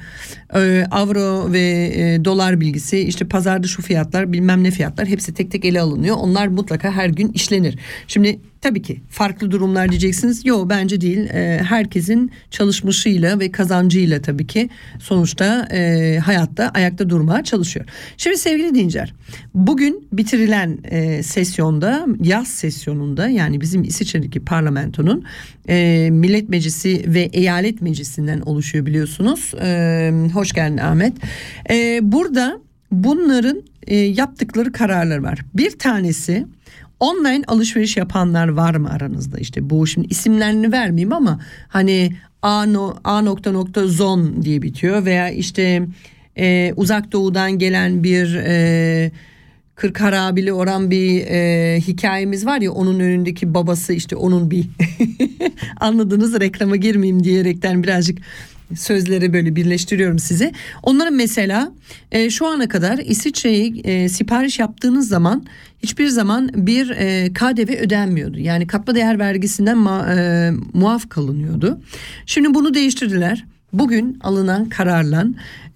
e, 0.55 0.87
avro 0.91 1.53
ve 1.53 1.93
e, 1.95 2.25
dolar 2.25 2.61
bilgisi 2.61 2.99
işte 2.99 3.29
pazarda 3.29 3.67
şu 3.67 3.83
fiyatlar 3.83 4.33
bilmem 4.33 4.65
ne 4.65 4.71
fiyatlar 4.71 5.07
hepsi 5.07 5.35
tek 5.35 5.51
tek 5.51 5.65
ele 5.65 5.81
alınıyor. 5.81 6.17
Onlar 6.21 6.47
mutlaka 6.47 6.93
her 6.93 7.09
gün 7.09 7.33
işlenir. 7.33 7.79
Şimdi 8.07 8.41
Tabii 8.61 8.83
ki 8.83 9.01
farklı 9.11 9.51
durumlar 9.51 9.89
diyeceksiniz. 9.89 10.47
Yok 10.47 10.71
bence 10.71 11.01
değil. 11.01 11.19
Ee, 11.19 11.61
herkesin 11.69 12.31
çalışmışıyla 12.51 13.41
ve 13.41 13.51
kazancıyla 13.53 14.23
tabii 14.23 14.47
ki 14.47 14.69
sonuçta 14.99 15.69
e, 15.73 16.19
hayatta 16.19 16.69
ayakta 16.69 17.11
durmaya 17.11 17.45
çalışıyor. 17.45 17.87
Şimdi 18.17 18.39
sevgili 18.39 18.69
dinleyiciler 18.69 19.15
bugün 19.55 20.09
bitirilen 20.13 20.79
e, 20.85 21.23
sesyonda 21.23 22.07
yaz 22.23 22.49
sesyonunda 22.49 23.29
yani 23.29 23.61
bizim 23.61 23.85
İsviçre'deki 23.85 24.41
parlamentonun 24.41 25.25
e, 25.69 26.09
millet 26.13 26.49
meclisi 26.49 27.05
ve 27.07 27.21
eyalet 27.21 27.83
meclisinden 27.83 28.41
oluşuyor 28.41 28.87
biliyorsunuz. 28.87 29.55
E, 29.63 30.13
hoş 30.33 30.53
geldin 30.53 30.79
Ahmet. 30.79 31.13
E, 31.71 32.01
burada 32.03 32.61
bunların 32.93 33.63
e, 33.87 33.97
yaptıkları 33.97 34.73
kararlar 34.73 35.19
var. 35.19 35.39
Bir 35.55 35.79
tanesi 35.79 36.47
online 37.01 37.43
alışveriş 37.47 37.97
yapanlar 37.97 38.49
var 38.49 38.75
mı 38.75 38.91
aranızda? 38.91 39.39
İşte 39.39 39.71
bu 39.71 39.87
şimdi 39.87 40.07
isimlerini 40.07 40.73
vermeyeyim 40.73 41.13
ama 41.13 41.41
hani 41.69 42.13
A, 42.43 42.67
no, 42.67 42.97
A 43.05 43.21
nokta 43.21 43.53
nokta 43.53 43.87
zon 43.87 44.43
diye 44.43 44.63
bitiyor 44.63 45.05
veya 45.05 45.31
işte 45.31 45.87
e, 46.39 46.73
uzak 46.77 47.13
doğudan 47.13 47.59
gelen 47.59 48.03
bir 48.03 48.35
e, 48.35 49.11
Kırk 49.79 50.01
harabili 50.01 50.53
oran 50.53 50.91
bir 50.91 51.21
e, 51.27 51.81
hikayemiz 51.81 52.47
var 52.47 52.61
ya 52.61 52.73
onun 52.73 53.01
önündeki 53.01 53.55
babası 53.55 53.93
işte 53.93 54.17
onun 54.17 54.51
bir 54.51 54.67
anladınız 55.81 56.41
reklama 56.41 56.77
girmeyeyim 56.77 57.25
diyerekten 57.25 57.83
birazcık 57.83 58.19
sözleri 58.77 59.33
böyle 59.33 59.57
birleştiriyorum 59.57 60.19
size. 60.19 60.53
Onların 60.83 61.15
mesela 61.15 61.73
e, 62.13 62.31
şu 62.31 62.47
ana 62.47 62.69
kadar 62.69 62.99
İsviçre'ye 62.99 63.67
e, 63.85 64.09
sipariş 64.09 64.59
yaptığınız 64.59 65.09
zaman 65.09 65.47
hiçbir 65.83 66.09
zaman 66.09 66.51
bir 66.55 66.91
e, 66.91 67.33
KDV 67.33 67.83
ödenmiyordu. 67.83 68.39
Yani 68.39 68.67
katma 68.67 68.95
değer 68.95 69.19
vergisinden 69.19 69.79
ma, 69.79 70.15
e, 70.15 70.51
muaf 70.73 71.09
kalınıyordu. 71.09 71.81
Şimdi 72.27 72.55
bunu 72.55 72.75
değiştirdiler. 72.75 73.45
Bugün 73.73 74.19
alınan 74.21 74.69
kararla 74.69 75.27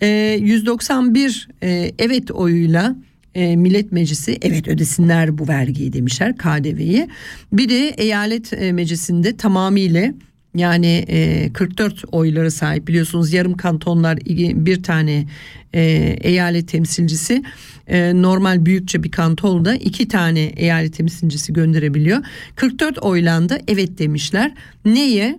e, 0.00 0.06
191 0.40 1.48
e, 1.62 1.92
evet 1.98 2.30
oyuyla 2.30 2.96
e, 3.34 3.56
Millet 3.56 3.92
Meclisi 3.92 4.38
evet 4.42 4.68
ödesinler 4.68 5.38
bu 5.38 5.48
vergiyi 5.48 5.92
demişler 5.92 6.36
KDV'yi. 6.36 7.08
Bir 7.52 7.68
de 7.68 7.88
eyalet 7.88 8.52
e, 8.52 8.72
meclisinde 8.72 9.36
tamamıyla 9.36 10.12
yani 10.54 11.04
e, 11.08 11.52
44 11.52 12.04
oyları 12.12 12.50
sahip 12.50 12.88
biliyorsunuz 12.88 13.32
yarım 13.32 13.56
kantonlar 13.56 14.18
bir 14.66 14.82
tane 14.82 15.26
e, 15.74 15.82
eyalet 16.20 16.68
temsilcisi 16.68 17.42
e, 17.86 18.22
normal 18.22 18.66
büyükçe 18.66 19.02
bir 19.02 19.10
kantonda 19.10 19.74
iki 19.74 20.08
tane 20.08 20.40
eyalet 20.40 20.96
temsilcisi 20.96 21.52
gönderebiliyor. 21.52 22.24
44 22.56 22.98
oylandı 22.98 23.58
evet 23.68 23.98
demişler. 23.98 24.54
Neye? 24.84 25.38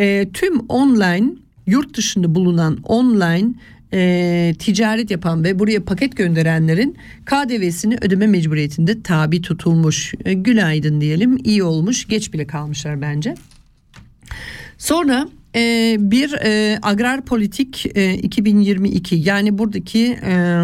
E, 0.00 0.28
tüm 0.34 0.60
online 0.60 1.30
yurt 1.66 1.96
dışında 1.96 2.34
bulunan 2.34 2.78
online 2.82 3.48
e, 3.92 4.54
ticaret 4.58 5.10
yapan 5.10 5.44
ve 5.44 5.58
buraya 5.58 5.84
paket 5.84 6.16
gönderenlerin 6.16 6.96
KDV'sini 7.26 7.98
ödeme 8.00 8.26
mecburiyetinde 8.26 9.02
tabi 9.02 9.42
tutulmuş. 9.42 10.14
E, 10.24 10.32
günaydın 10.32 11.00
diyelim 11.00 11.38
iyi 11.44 11.62
olmuş 11.62 12.08
geç 12.08 12.32
bile 12.32 12.46
kalmışlar 12.46 13.02
bence. 13.02 13.34
Sonra 14.82 15.28
e, 15.56 15.96
bir 15.98 16.32
e, 16.32 16.78
agrar 16.82 17.24
politik 17.24 17.86
e, 17.94 18.14
2022 18.14 19.14
yani 19.14 19.58
buradaki 19.58 20.18
e, 20.22 20.60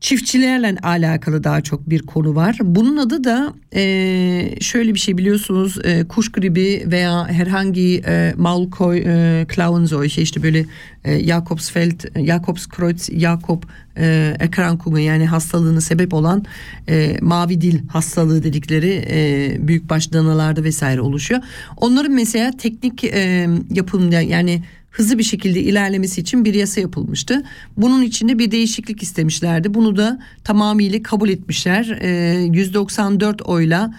çiftçilerle 0.00 0.76
alakalı 0.82 1.44
daha 1.44 1.60
çok 1.60 1.90
bir 1.90 2.02
konu 2.02 2.34
var. 2.34 2.58
Bunun 2.62 2.96
adı 2.96 3.24
da 3.24 3.52
e, 3.74 4.60
şöyle 4.60 4.94
bir 4.94 4.98
şey 4.98 5.18
biliyorsunuz 5.18 5.78
e, 5.84 6.04
kuş 6.08 6.32
gribi 6.32 6.84
veya 6.86 7.28
herhangi 7.28 8.02
e, 8.06 8.34
Maulkoy 8.36 9.02
e, 9.06 9.46
Klauenseuche 9.48 10.22
işte 10.22 10.42
böyle 10.42 10.64
e, 11.04 11.26
Jakobsfeld, 11.26 12.26
Jakobskreuz, 12.26 13.08
Jakob 13.20 13.62
e, 13.96 14.36
Erkrankungen 14.40 15.00
yani 15.00 15.26
hastalığına 15.26 15.80
sebep 15.80 16.14
olan 16.14 16.44
e, 16.88 17.16
mavi 17.20 17.60
dil 17.60 17.88
hastalığı 17.88 18.42
dedikleri 18.42 19.04
e, 19.10 19.68
büyükbaş 19.68 20.12
danalarda 20.12 20.64
vesaire 20.64 21.00
oluşuyor. 21.00 21.40
Onların 21.76 22.12
mesela 22.12 22.50
teknik 22.58 23.04
e, 23.04 23.48
yapımda 23.70 24.20
yani 24.20 24.62
hızlı 24.98 25.18
bir 25.18 25.24
şekilde 25.24 25.60
ilerlemesi 25.60 26.20
için 26.20 26.44
bir 26.44 26.54
yasa 26.54 26.80
yapılmıştı. 26.80 27.42
Bunun 27.76 28.02
içinde 28.02 28.38
bir 28.38 28.50
değişiklik 28.50 29.02
istemişlerdi. 29.02 29.74
Bunu 29.74 29.96
da 29.96 30.18
tamamıyla 30.44 31.02
kabul 31.02 31.28
etmişler. 31.28 31.98
E, 32.00 32.40
194 32.40 33.42
oyla 33.42 33.94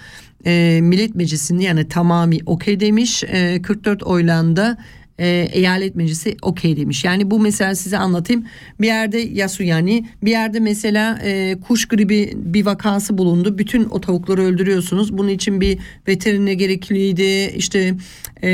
e, 0.46 0.80
Millet 0.82 1.16
Meclisi'nin 1.16 1.60
yani 1.60 1.88
tamamı 1.88 2.36
okey 2.46 2.80
demiş. 2.80 3.24
E, 3.24 3.62
44 3.62 4.04
oyla 4.04 4.56
da 4.56 4.78
e, 5.20 5.50
eyalet 5.54 5.96
meclisi 5.96 6.38
okey 6.42 6.78
demiş. 6.78 7.04
Yani 7.04 7.32
bu 7.32 7.40
mesela 7.40 7.76
size 7.76 7.98
anlatayım. 7.98 8.46
Bir 8.82 8.88
yerde 8.88 9.18
yasu 9.18 9.64
yani 9.64 10.06
bir 10.24 10.32
yerde 10.32 10.60
mesela 10.60 11.20
e, 11.24 11.56
kuş 11.68 11.88
gribi 11.88 12.34
bir 12.36 12.66
vakası 12.66 13.18
bulundu. 13.18 13.58
Bütün 13.58 13.86
o 13.90 14.02
tavukları 14.02 14.42
öldürüyorsunuz. 14.42 15.18
Bunun 15.18 15.30
için 15.30 15.62
bir 15.62 15.78
veterine 16.08 16.54
gerekliydi. 16.54 17.54
İşte 17.56 17.96
e, 18.44 18.50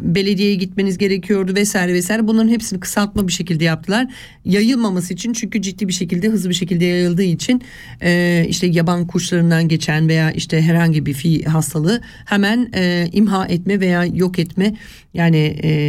belediyeye 0.00 0.54
gitmeniz 0.54 0.98
gerekiyordu 0.98 1.54
vesaire 1.54 1.94
vesaire. 1.94 2.28
Bunların 2.28 2.48
hepsini 2.48 2.80
kısaltma 2.80 3.28
bir 3.28 3.32
şekilde 3.32 3.64
yaptılar. 3.64 4.06
Yayılmaması 4.44 5.14
için 5.14 5.32
çünkü 5.32 5.62
ciddi 5.62 5.88
bir 5.88 5.92
şekilde 5.92 6.28
hızlı 6.28 6.48
bir 6.48 6.54
şekilde 6.54 6.84
yayıldığı 6.84 7.22
için 7.22 7.62
e, 8.02 8.44
işte 8.48 8.66
yaban 8.66 9.06
kuşlarından 9.06 9.68
geçen 9.68 10.08
veya 10.08 10.30
işte 10.30 10.62
herhangi 10.62 11.06
bir 11.06 11.14
fi 11.14 11.44
hastalığı 11.44 12.00
hemen 12.24 12.70
e, 12.74 13.08
imha 13.12 13.46
etme 13.46 13.80
veya 13.80 14.04
yok 14.04 14.38
etme 14.38 14.74
yani 15.14 15.56
e, 15.62 15.81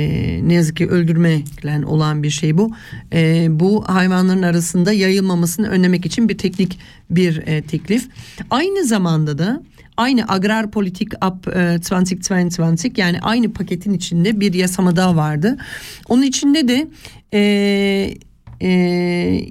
ne 0.43 0.53
yazık 0.53 0.77
ki 0.77 0.87
öldürmekle 0.87 1.85
olan 1.85 2.23
bir 2.23 2.29
şey 2.29 2.57
bu. 2.57 2.71
E, 3.13 3.47
bu 3.49 3.83
hayvanların 3.87 4.41
arasında 4.41 4.93
yayılmamasını 4.93 5.67
önlemek 5.67 6.05
için 6.05 6.29
bir 6.29 6.37
teknik 6.37 6.79
bir 7.09 7.47
e, 7.47 7.61
teklif. 7.61 8.07
Aynı 8.49 8.85
zamanda 8.85 9.37
da 9.37 9.63
aynı 9.97 10.25
agrar 10.27 10.71
politik 10.71 11.13
up 11.25 11.47
e, 11.47 11.75
2022 11.75 13.01
yani 13.01 13.19
aynı 13.21 13.53
paketin 13.53 13.93
içinde 13.93 14.39
bir 14.39 14.53
yasama 14.53 14.95
daha 14.95 15.15
vardı. 15.15 15.57
Onun 16.09 16.23
içinde 16.23 16.67
de 16.67 16.87
e, 17.33 17.39
e, 18.61 18.69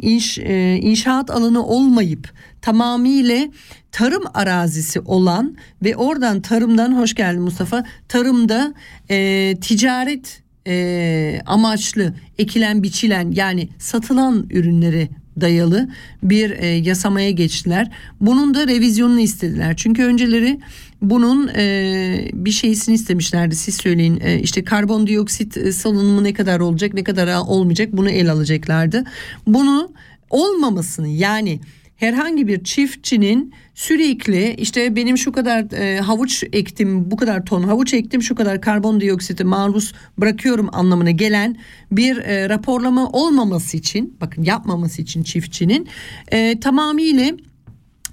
inş, 0.02 0.38
e, 0.38 0.78
inşaat 0.82 1.30
alanı 1.30 1.66
olmayıp 1.66 2.32
tamamıyla 2.62 3.48
tarım 3.92 4.22
arazisi 4.34 5.00
olan 5.00 5.56
ve 5.82 5.96
oradan 5.96 6.40
tarımdan 6.40 6.98
hoş 6.98 7.14
geldin 7.14 7.42
Mustafa 7.42 7.84
tarımda 8.08 8.74
e, 9.10 9.56
ticaret 9.60 10.42
e, 10.66 11.40
amaçlı 11.46 12.14
ekilen 12.38 12.82
biçilen 12.82 13.30
yani 13.30 13.68
satılan 13.78 14.46
ürünleri 14.50 15.08
dayalı 15.40 15.88
bir 16.22 16.50
e, 16.50 16.66
yasamaya 16.66 17.30
geçtiler. 17.30 17.90
Bunun 18.20 18.54
da 18.54 18.66
revizyonunu 18.66 19.20
istediler. 19.20 19.74
Çünkü 19.76 20.04
önceleri 20.04 20.60
bunun 21.02 21.48
e, 21.48 22.30
bir 22.32 22.50
şeysini 22.50 22.94
istemişlerdi 22.94 23.56
siz 23.56 23.74
söyleyin 23.74 24.20
e, 24.24 24.40
işte 24.40 24.64
karbondioksit 24.64 25.56
e, 25.56 25.72
salınımı 25.72 26.24
ne 26.24 26.32
kadar 26.32 26.60
olacak 26.60 26.94
ne 26.94 27.04
kadar 27.04 27.38
olmayacak 27.46 27.88
bunu 27.92 28.10
el 28.10 28.32
alacaklardı. 28.32 29.04
Bunu 29.46 29.92
olmamasını 30.30 31.08
yani 31.08 31.60
herhangi 32.02 32.46
bir 32.48 32.64
çiftçinin 32.64 33.54
sürekli 33.74 34.54
işte 34.54 34.96
benim 34.96 35.18
şu 35.18 35.32
kadar 35.32 35.72
e, 35.72 36.00
havuç 36.00 36.44
ektim 36.52 37.10
bu 37.10 37.16
kadar 37.16 37.44
ton 37.44 37.62
havuç 37.62 37.94
ektim 37.94 38.22
şu 38.22 38.34
kadar 38.34 38.60
karbondioksiti 38.60 39.44
maruz 39.44 39.92
bırakıyorum 40.18 40.68
anlamına 40.72 41.10
gelen 41.10 41.56
bir 41.92 42.16
e, 42.16 42.48
raporlama 42.48 43.08
olmaması 43.08 43.76
için 43.76 44.16
bakın 44.20 44.42
yapmaması 44.42 45.02
için 45.02 45.22
çiftçinin 45.22 45.88
e, 46.32 46.60
tamamıyla 46.60 47.30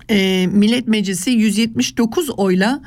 e, 0.09 0.47
Millet 0.47 0.87
Meclisi 0.87 1.31
179 1.31 2.29
oyla 2.29 2.81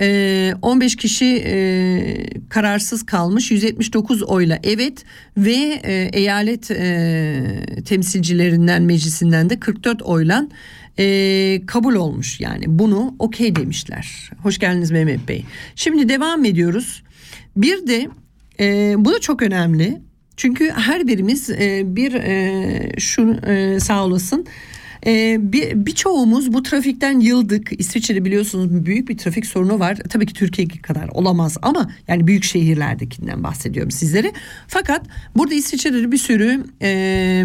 15 0.00 0.96
kişi 0.96 1.42
e, 1.46 2.26
kararsız 2.48 3.06
kalmış 3.06 3.50
179 3.50 4.22
oyla 4.22 4.58
evet 4.62 5.04
ve 5.36 5.80
e, 5.84 6.10
eyalet 6.12 6.70
e, 6.70 7.82
temsilcilerinden 7.84 8.82
meclisinden 8.82 9.50
de 9.50 9.60
44 9.60 10.02
oyla 10.02 10.48
kabul 11.66 11.94
olmuş 11.94 12.40
yani 12.40 12.64
bunu 12.68 13.14
okey 13.18 13.56
demişler. 13.56 14.30
Hoş 14.42 14.58
geldiniz 14.58 14.90
Mehmet 14.90 15.28
Bey. 15.28 15.44
Şimdi 15.76 16.08
devam 16.08 16.44
ediyoruz. 16.44 17.02
Bir 17.56 17.86
de 17.86 18.08
bu 19.04 19.12
da 19.12 19.20
çok 19.20 19.42
önemli 19.42 20.00
çünkü 20.36 20.70
her 20.70 21.06
birimiz 21.06 21.48
bir 21.84 22.14
e, 22.14 23.00
şu 23.00 23.36
sağ 23.80 24.04
olasın 24.04 24.46
Ee, 25.06 25.38
bir 25.40 25.86
birçoğumuz 25.86 26.52
bu 26.52 26.62
trafikten 26.62 27.20
yıldık. 27.20 27.80
İsviçre'de 27.80 28.24
biliyorsunuz 28.24 28.86
büyük 28.86 29.08
bir 29.08 29.18
trafik 29.18 29.46
sorunu 29.46 29.78
var. 29.78 29.98
Tabii 30.08 30.26
ki 30.26 30.34
Türkiye 30.34 30.68
kadar 30.68 31.08
olamaz 31.08 31.56
ama 31.62 31.90
yani 32.08 32.26
büyük 32.26 32.44
şehirlerdekinden 32.44 33.44
bahsediyorum 33.44 33.90
sizlere. 33.90 34.32
Fakat 34.68 35.06
burada 35.36 35.54
İsviçre'de 35.54 36.02
de 36.02 36.12
bir 36.12 36.18
sürü 36.18 36.64
e, 36.82 37.44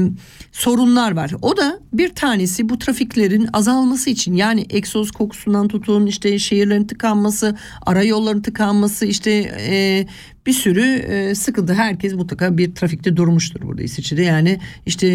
sorunlar 0.52 1.12
var. 1.12 1.32
O 1.42 1.58
da 1.58 1.80
bir 1.94 2.10
tanesi 2.10 2.70
bu 2.70 2.80
trafiklerin 2.80 3.50
azalması 3.54 4.10
için 4.10 4.34
yani 4.34 4.66
egzoz 4.70 5.12
kokusundan 5.12 5.68
tutun 5.68 6.06
işte 6.06 6.40
şehirlerin 6.40 6.88
tıkanması, 6.88 7.56
ara 7.86 8.04
yolların 8.04 8.42
tıkanması 8.42 9.06
işte 9.06 9.32
e, 9.60 10.08
bir 10.48 10.54
sürü 10.54 10.82
e, 10.82 11.36
sıkıntı. 11.36 11.74
Herkes 11.74 12.14
mutlaka 12.14 12.58
bir 12.58 12.76
trafikte 12.76 13.18
durmuştur 13.18 13.62
burada 13.62 13.82
İsviçre'de. 13.82 14.22
Yani 14.22 14.60
işte 14.86 15.08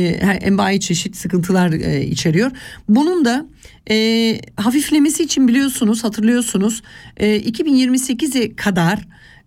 envai 0.43 0.81
çeşit 0.81 1.17
sıkıntılar 1.17 1.73
e, 1.73 2.05
içeriyor. 2.05 2.51
Bunun 2.89 3.25
da 3.25 3.47
e, 3.91 4.41
hafiflemesi 4.57 5.23
için 5.23 5.49
biliyorsunuz 5.49 6.05
hatırlıyorsunuz 6.05 6.83
e, 7.17 7.41
2028'e 7.41 8.57
kadar 8.57 8.99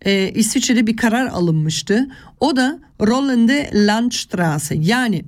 e, 0.06 0.32
İsviçre'de 0.36 0.88
bir 0.88 0.98
karar 0.98 1.28
alınmıştı. 1.28 2.08
O 2.40 2.56
da 2.56 2.80
Rollende 3.02 3.70
Landstraße 3.74 4.78
yani 4.82 5.24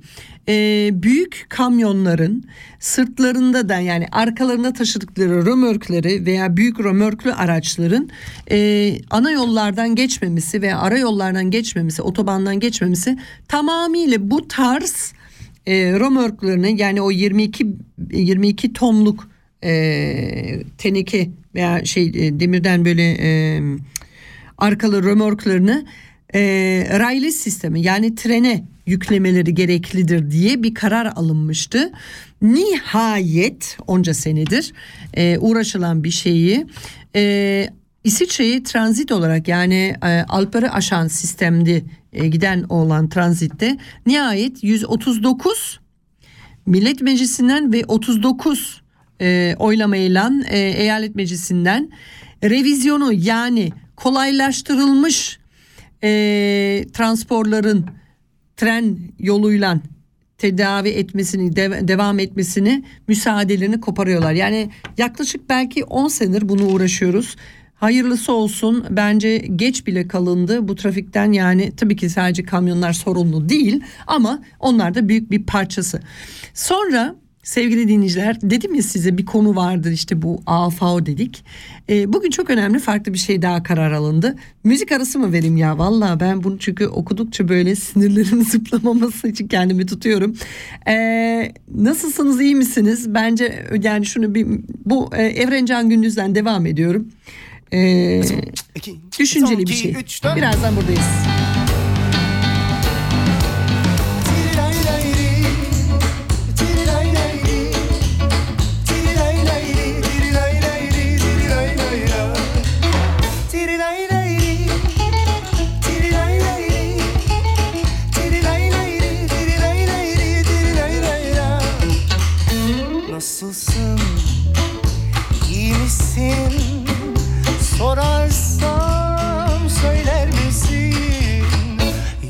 e, 0.48 0.90
büyük 0.92 1.46
kamyonların 1.48 2.44
sırtlarında 2.80 3.68
da 3.68 3.78
yani 3.78 4.06
arkalarında 4.12 4.72
taşıdıkları 4.72 5.46
römörkleri 5.46 6.26
veya 6.26 6.56
büyük 6.56 6.80
römörklü 6.80 7.32
araçların 7.32 8.10
e, 8.50 8.98
ana 9.10 9.30
yollardan 9.30 9.94
geçmemesi 9.94 10.62
veya 10.62 10.78
ara 10.78 10.98
yollardan 10.98 11.50
geçmemesi, 11.50 12.02
otobandan 12.02 12.60
geçmemesi 12.60 13.18
tamamıyla 13.48 14.30
bu 14.30 14.48
tarz 14.48 15.12
e, 15.66 15.92
römörklerini 15.92 16.80
yani 16.80 17.02
o 17.02 17.10
22 17.10 17.66
22 18.12 18.72
tonluk 18.72 19.28
e, 19.64 20.62
teneke 20.78 21.30
veya 21.54 21.84
şey 21.84 22.06
e, 22.06 22.40
demirden 22.40 22.84
böyle 22.84 23.02
e, 23.02 23.60
arkalı 24.58 25.02
römorklarını 25.02 25.86
e, 26.34 26.40
raylı 26.98 27.32
sistemi 27.32 27.82
yani 27.82 28.14
trene 28.14 28.64
yüklemeleri 28.86 29.54
gereklidir 29.54 30.30
diye 30.30 30.62
bir 30.62 30.74
karar 30.74 31.06
alınmıştı. 31.06 31.92
Nihayet 32.42 33.78
onca 33.86 34.14
senedir 34.14 34.72
e, 35.14 35.38
uğraşılan 35.38 36.04
bir 36.04 36.10
şeyi 36.10 36.66
e, 37.16 37.68
İsviçre'yi 38.04 38.62
transit 38.62 39.12
olarak 39.12 39.48
yani 39.48 39.94
e, 40.02 40.22
Alpları 40.28 40.72
aşan 40.72 41.08
sistemde 41.08 41.82
e, 42.12 42.28
giden 42.28 42.62
olan 42.62 43.08
transitte 43.08 43.78
nihayet 44.06 44.64
139 44.64 45.80
Millet 46.66 47.02
Meclisi'nden 47.02 47.72
ve 47.72 47.84
39 47.88 48.82
e, 49.20 49.56
oylamayla 49.58 50.32
e, 50.48 50.58
eyalet 50.58 51.14
meclisinden 51.14 51.90
revizyonu 52.44 53.12
yani 53.12 53.72
kolaylaştırılmış 53.96 55.38
e, 56.04 56.08
transporların 56.92 57.86
tren 58.56 58.98
yoluyla 59.18 59.80
tedavi 60.38 60.88
etmesini 60.88 61.56
de- 61.56 61.88
devam 61.88 62.18
etmesini 62.18 62.84
müsaadelerini 63.08 63.80
koparıyorlar. 63.80 64.32
Yani 64.32 64.70
yaklaşık 64.98 65.48
belki 65.48 65.84
10 65.84 66.08
senedir 66.08 66.48
bunu 66.48 66.66
uğraşıyoruz. 66.66 67.36
Hayırlısı 67.74 68.32
olsun 68.32 68.84
bence 68.90 69.38
geç 69.38 69.86
bile 69.86 70.08
kalındı 70.08 70.68
bu 70.68 70.74
trafikten 70.74 71.32
yani 71.32 71.72
tabii 71.76 71.96
ki 71.96 72.10
sadece 72.10 72.42
kamyonlar 72.42 72.92
sorumlu 72.92 73.48
değil 73.48 73.80
ama 74.06 74.42
onlar 74.60 74.94
da 74.94 75.08
büyük 75.08 75.30
bir 75.30 75.42
parçası. 75.42 76.00
Sonra 76.54 77.14
sevgili 77.48 77.88
dinleyiciler 77.88 78.40
dedim 78.42 78.74
ya 78.74 78.82
size 78.82 79.18
bir 79.18 79.26
konu 79.26 79.56
vardır 79.56 79.90
işte 79.90 80.22
bu 80.22 80.42
AFAO 80.46 81.06
dedik. 81.06 81.44
Ee, 81.90 82.12
bugün 82.12 82.30
çok 82.30 82.50
önemli 82.50 82.78
farklı 82.78 83.12
bir 83.12 83.18
şey 83.18 83.42
daha 83.42 83.62
karar 83.62 83.92
alındı. 83.92 84.36
Müzik 84.64 84.92
arası 84.92 85.18
mı 85.18 85.32
vereyim 85.32 85.56
ya 85.56 85.78
valla 85.78 86.20
ben 86.20 86.44
bunu 86.44 86.58
çünkü 86.58 86.86
okudukça 86.86 87.48
böyle 87.48 87.74
sinirlerim 87.74 88.44
zıplamaması 88.50 89.28
için 89.28 89.48
kendimi 89.48 89.86
tutuyorum. 89.86 90.36
Ee, 90.88 91.52
nasılsınız 91.74 92.40
iyi 92.40 92.54
misiniz? 92.54 93.14
Bence 93.14 93.66
yani 93.82 94.06
şunu 94.06 94.34
bir 94.34 94.46
bu 94.84 95.10
e, 95.16 95.22
Evrencan 95.22 95.88
Gündüz'den 95.88 96.34
devam 96.34 96.66
ediyorum. 96.66 97.08
İki, 98.74 98.96
düşünceli 99.18 99.66
bir 99.66 99.72
şey. 99.72 99.94
Birazdan 100.36 100.76
buradayız. 100.76 101.57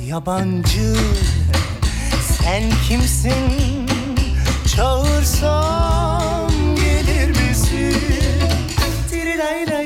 Yabancı 0.09 0.95
sen 2.23 2.63
kimsin? 2.89 3.87
Çağırsam 4.77 6.53
gelir 6.77 7.29
misin? 7.29 7.95
Tirilaylayri, 9.11 9.78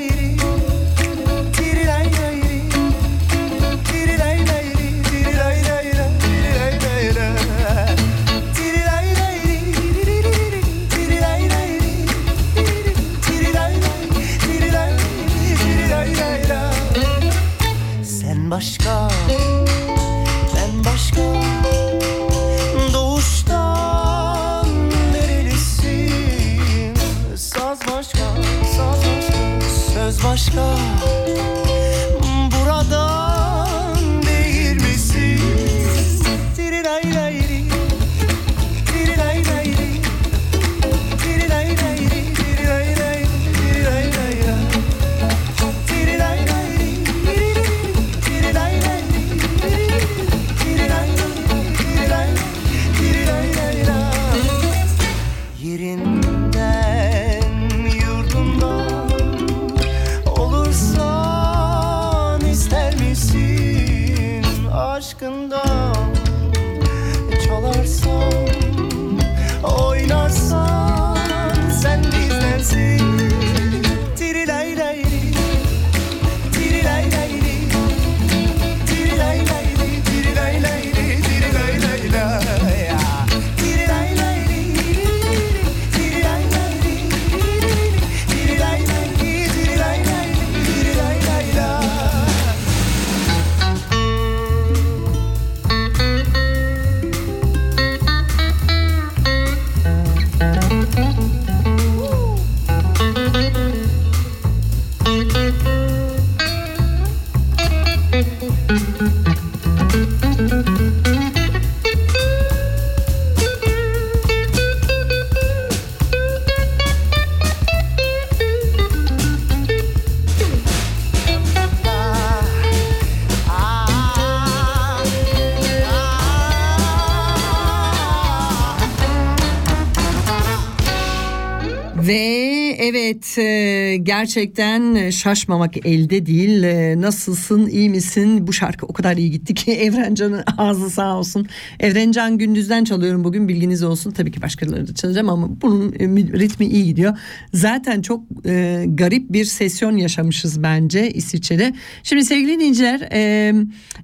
gerçekten 134.23 135.09
şaşmamak 135.09 135.85
elde 135.85 136.25
değil. 136.25 136.63
E, 136.63 137.01
nasılsın 137.01 137.67
iyi 137.67 137.89
misin? 137.89 138.47
Bu 138.47 138.53
şarkı 138.53 138.85
o 138.85 138.93
kadar 138.93 139.17
iyi 139.17 139.31
gitti 139.31 139.53
ki 139.53 139.71
Evrencan'ın 139.85 140.43
ağzı 140.57 140.89
sağ 140.89 141.17
olsun. 141.17 141.47
Evrencan 141.79 142.37
Gündüz'den 142.37 142.83
çalıyorum 142.83 143.23
bugün 143.23 143.47
bilginiz 143.47 143.83
olsun. 143.83 144.11
Tabii 144.11 144.31
ki 144.31 144.41
başkaları 144.41 144.87
da 144.87 144.93
çalacağım 144.93 145.29
ama 145.29 145.61
bunun 145.61 145.93
e, 145.93 146.07
ritmi 146.39 146.65
iyi 146.65 146.85
gidiyor. 146.85 147.17
Zaten 147.53 148.01
çok 148.01 148.23
e, 148.45 148.85
garip 148.87 149.33
bir 149.33 149.45
sesyon 149.45 149.97
yaşamışız 149.97 150.63
bence 150.63 151.11
İsviçre'de. 151.11 151.73
Şimdi 152.03 152.25
sevgili 152.25 152.51
dinleyiciler 152.51 153.01
e, 153.11 153.53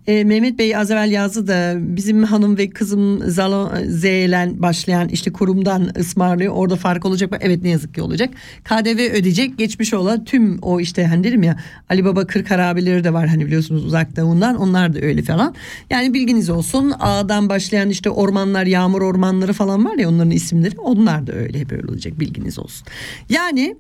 e, 0.08 0.24
Mehmet 0.24 0.60
Bey 0.60 0.76
az 0.76 0.92
evvel 0.92 1.12
yazdı 1.12 1.48
da 1.48 1.76
bizim 1.78 2.24
hanım 2.24 2.58
ve 2.58 2.70
kızım 2.70 3.30
Zalo 3.30 3.72
Z'len 3.88 4.62
başlayan 4.62 5.10
işte 5.10 5.32
kurumdan 5.32 5.90
ısmarlıyor. 6.00 6.54
Orada 6.54 6.76
fark 6.76 7.06
olacak 7.06 7.32
mı? 7.32 7.38
Evet 7.42 7.64
ne 7.64 7.70
yazık 7.70 7.94
ki 7.96 8.02
olacak. 8.02 8.30
KDV 8.64 9.00
ödeyecek 9.14 9.58
geçmiş 9.58 9.94
olan 9.94 10.09
tüm 10.18 10.60
o 10.62 10.80
işte 10.80 11.06
hani 11.06 11.24
dedim 11.24 11.44
ya 11.44 11.58
Ali 11.90 12.06
Baba 12.06 12.28
Kırk 12.28 12.52
harabeleri 12.52 13.04
de 13.04 13.14
var 13.14 13.28
hani 13.28 13.46
biliyorsunuz 13.46 13.86
uzak 13.86 14.18
doğundan 14.18 14.56
onlar 14.56 14.94
da 14.94 15.00
öyle 15.00 15.22
falan. 15.22 15.56
Yani 15.90 16.14
bilginiz 16.14 16.50
olsun 16.50 16.94
A'dan 17.00 17.50
başlayan 17.50 17.90
işte 17.90 18.10
ormanlar 18.10 18.66
yağmur 18.66 19.02
ormanları 19.02 19.54
falan 19.54 19.86
var 19.86 19.96
ya 19.96 20.10
onların 20.10 20.32
isimleri 20.32 20.80
onlar 20.80 21.28
da 21.28 21.34
öyle 21.34 21.60
hep 21.60 21.72
öyle 21.72 21.88
olacak 21.88 22.20
bilginiz 22.20 22.60
olsun. 22.60 22.88
Yani 23.30 23.76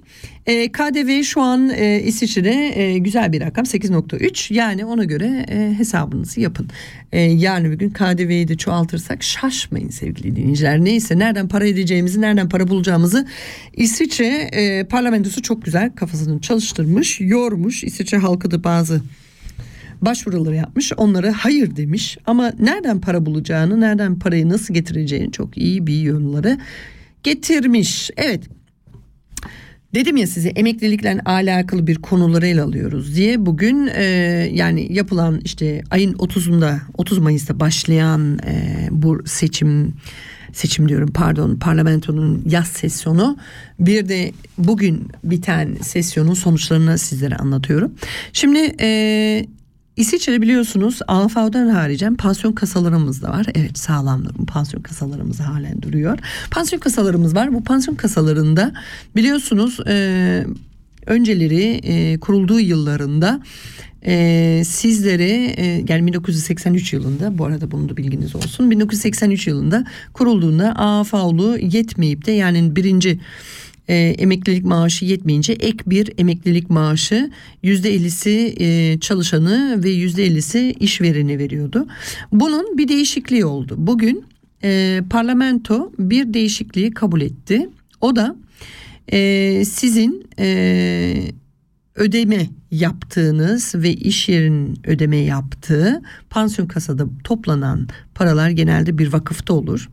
e, 0.45 0.71
KDV 0.71 1.23
şu 1.23 1.41
an 1.41 1.69
e, 1.69 2.01
İsviçre'de 2.01 2.81
e, 2.81 2.97
güzel 2.97 3.31
bir 3.31 3.41
rakam 3.41 3.65
8.3 3.65 4.53
yani 4.53 4.85
ona 4.85 5.03
göre 5.03 5.45
e, 5.49 5.73
hesabınızı 5.77 6.41
yapın. 6.41 6.69
E, 7.11 7.21
yarın 7.21 7.71
bir 7.71 7.77
gün 7.77 7.89
KDV'yi 7.89 8.47
de 8.47 8.57
çoğaltırsak 8.57 9.23
şaşmayın 9.23 9.89
sevgili 9.89 10.35
dinleyiciler. 10.35 10.83
Neyse 10.83 11.19
nereden 11.19 11.47
para 11.47 11.67
edeceğimizi 11.67 12.21
nereden 12.21 12.49
para 12.49 12.67
bulacağımızı 12.67 13.27
İsviçre 13.73 14.27
e, 14.27 14.83
parlamentosu 14.83 15.41
çok 15.41 15.65
güzel 15.65 15.91
kafasını 16.19 16.41
çalıştırmış 16.41 17.21
yormuş. 17.21 17.83
İsviçre 17.83 18.17
halkı 18.17 18.51
da 18.51 18.63
bazı 18.63 19.01
başvuruları 20.01 20.55
yapmış 20.55 20.91
onlara 20.97 21.33
hayır 21.37 21.75
demiş 21.75 22.17
ama 22.25 22.53
nereden 22.59 23.01
para 23.01 23.25
bulacağını 23.25 23.81
nereden 23.81 24.19
parayı 24.19 24.49
nasıl 24.49 24.73
getireceğini 24.73 25.31
çok 25.31 25.57
iyi 25.57 25.87
bir 25.87 25.93
yönleri 25.93 26.57
getirmiş. 27.23 28.11
Evet 28.17 28.43
Dedim 29.93 30.17
ya 30.17 30.27
size 30.27 30.49
emeklilikle 30.49 31.19
alakalı 31.25 31.87
bir 31.87 31.95
konuları 31.95 32.47
ele 32.47 32.61
alıyoruz 32.61 33.15
diye 33.15 33.45
bugün 33.45 33.87
e, 33.87 34.03
yani 34.53 34.93
yapılan 34.93 35.41
işte 35.43 35.81
ayın 35.89 36.13
30'unda 36.13 36.79
30 36.97 37.17
Mayıs'ta 37.17 37.59
başlayan 37.59 38.39
e, 38.47 38.87
bu 38.91 39.21
seçim 39.25 39.93
seçim 40.53 40.89
diyorum 40.89 41.11
pardon 41.13 41.55
parlamentonun 41.55 42.43
yaz 42.49 42.67
sesyonu 42.67 43.37
bir 43.79 44.09
de 44.09 44.31
bugün 44.57 45.07
biten 45.23 45.77
sesyonun 45.81 46.33
sonuçlarını 46.33 46.97
sizlere 46.97 47.35
anlatıyorum. 47.35 47.91
Şimdi 48.33 48.75
e, 48.81 49.45
İsviçre'de 49.99 50.41
biliyorsunuz 50.41 50.99
AFA'dan 51.07 51.67
haricen 51.67 52.15
pansiyon 52.15 52.53
kasalarımız 52.53 53.21
da 53.21 53.29
var. 53.29 53.45
Evet 53.55 53.77
sağlamdır 53.77 54.37
bu 54.37 54.45
pansiyon 54.45 54.83
kasalarımız 54.83 55.39
halen 55.39 55.81
duruyor. 55.81 56.19
Pansiyon 56.51 56.79
kasalarımız 56.79 57.35
var. 57.35 57.53
Bu 57.53 57.63
pansiyon 57.63 57.95
kasalarında 57.95 58.73
biliyorsunuz 59.15 59.79
e, 59.87 60.45
önceleri 61.05 61.63
e, 61.63 62.19
kurulduğu 62.19 62.59
yıllarında 62.59 63.41
e, 64.05 64.61
sizlere 64.65 65.53
e, 65.57 65.83
yani 65.89 66.07
1983 66.07 66.93
yılında 66.93 67.37
bu 67.37 67.45
arada 67.45 67.71
bunu 67.71 67.89
da 67.89 67.97
bilginiz 67.97 68.35
olsun 68.35 68.71
1983 68.71 69.47
yılında 69.47 69.85
kurulduğunda 70.13 70.75
AFA'lu 70.75 71.57
yetmeyip 71.57 72.25
de 72.25 72.31
yani 72.31 72.75
birinci 72.75 73.19
e, 73.87 73.95
emeklilik 73.95 74.65
maaşı 74.65 75.05
yetmeyince 75.05 75.53
ek 75.53 75.77
bir 75.85 76.11
emeklilik 76.17 76.69
maaşı 76.69 77.31
yüzde 77.63 77.93
ellisi 77.93 78.55
e, 78.59 78.99
çalışanı 78.99 79.83
ve 79.83 79.89
yüzde 79.89 80.25
ellisi 80.25 80.75
işvereni 80.79 81.39
veriyordu. 81.39 81.87
Bunun 82.31 82.77
bir 82.77 82.87
değişikliği 82.87 83.45
oldu. 83.45 83.75
Bugün 83.77 84.23
e, 84.63 85.01
parlamento 85.09 85.91
bir 85.99 86.33
değişikliği 86.33 86.91
kabul 86.91 87.21
etti. 87.21 87.69
O 88.01 88.15
da 88.15 88.35
e, 89.11 89.65
sizin 89.65 90.27
e, 90.39 91.31
ödeme 91.99 92.47
yaptığınız 92.71 93.75
ve 93.75 93.93
iş 93.93 94.29
yerinin 94.29 94.79
ödeme 94.83 95.17
yaptığı 95.17 96.01
pansiyon 96.29 96.67
kasada 96.67 97.05
toplanan 97.23 97.87
paralar 98.15 98.49
genelde 98.49 98.97
bir 98.97 99.13
vakıfta 99.13 99.53
olur. 99.53 99.89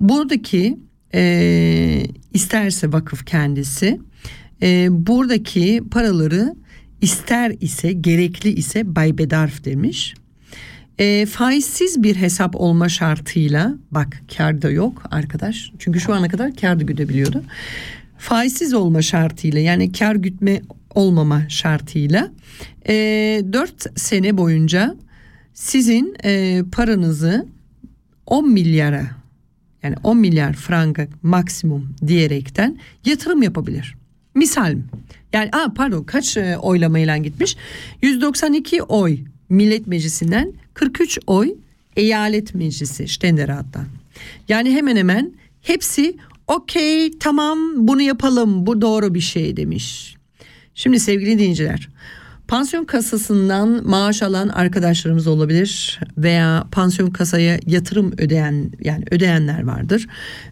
Buradaki 0.00 0.78
e, 1.14 2.02
isterse 2.34 2.92
vakıf 2.92 3.26
kendisi 3.26 4.00
e, 4.62 4.88
buradaki 4.90 5.82
paraları 5.90 6.54
ister 7.00 7.54
ise 7.60 7.92
gerekli 7.92 8.48
ise 8.48 8.96
Bay 8.96 9.18
Bedarf 9.18 9.64
demiş. 9.64 10.14
E, 10.98 11.26
faizsiz 11.26 12.02
bir 12.02 12.16
hesap 12.16 12.56
olma 12.56 12.88
şartıyla 12.88 13.74
bak 13.90 14.22
kar 14.36 14.62
da 14.62 14.70
yok 14.70 15.02
arkadaş 15.10 15.72
çünkü 15.78 16.00
şu 16.00 16.14
ana 16.14 16.28
kadar 16.28 16.54
kar 16.54 16.80
da 16.80 16.82
güdebiliyordu. 16.82 17.42
Faizsiz 18.18 18.74
olma 18.74 19.02
şartıyla 19.02 19.60
yani 19.60 19.92
kar 19.92 20.14
gütme 20.14 20.62
olmama 20.94 21.48
şartıyla 21.48 22.30
e, 22.88 22.94
4 23.52 23.98
sene 24.00 24.38
boyunca 24.38 24.96
sizin 25.54 26.16
e, 26.24 26.62
paranızı 26.72 27.46
10 28.26 28.50
milyara 28.50 29.10
yani 29.82 29.96
10 30.02 30.16
milyar 30.16 30.52
franga 30.52 31.08
maksimum 31.22 31.94
diyerekten 32.06 32.78
yatırım 33.04 33.42
yapabilir. 33.42 33.94
Misal 34.34 34.76
yani 35.32 35.50
aa 35.52 35.72
pardon 35.74 36.04
kaç 36.04 36.36
e, 36.36 36.58
oylamayla 36.58 37.16
gitmiş? 37.16 37.56
192 38.02 38.82
oy 38.82 39.18
Millet 39.48 39.86
Meclisi'nden 39.86 40.52
43 40.74 41.18
oy 41.26 41.54
Eyalet 41.96 42.54
Meclisi 42.54 43.08
Ständerat'tan. 43.08 43.86
Yani 44.48 44.74
hemen 44.74 44.96
hemen 44.96 45.32
hepsi 45.62 46.16
okey 46.48 47.18
tamam 47.18 47.58
bunu 47.76 48.02
yapalım 48.02 48.66
bu 48.66 48.80
doğru 48.80 49.14
bir 49.14 49.20
şey 49.20 49.56
demiş. 49.56 50.16
Şimdi 50.74 51.00
sevgili 51.00 51.38
dinleyiciler 51.38 51.88
Pansiyon 52.48 52.84
kasasından 52.84 53.88
maaş 53.88 54.22
alan 54.22 54.48
arkadaşlarımız 54.48 55.26
olabilir 55.26 56.00
veya 56.18 56.66
pansiyon 56.72 57.10
kasaya 57.10 57.58
yatırım 57.66 58.12
ödeyen 58.18 58.70
yani 58.80 59.04
ödeyenler 59.10 59.64
vardır 59.64 60.06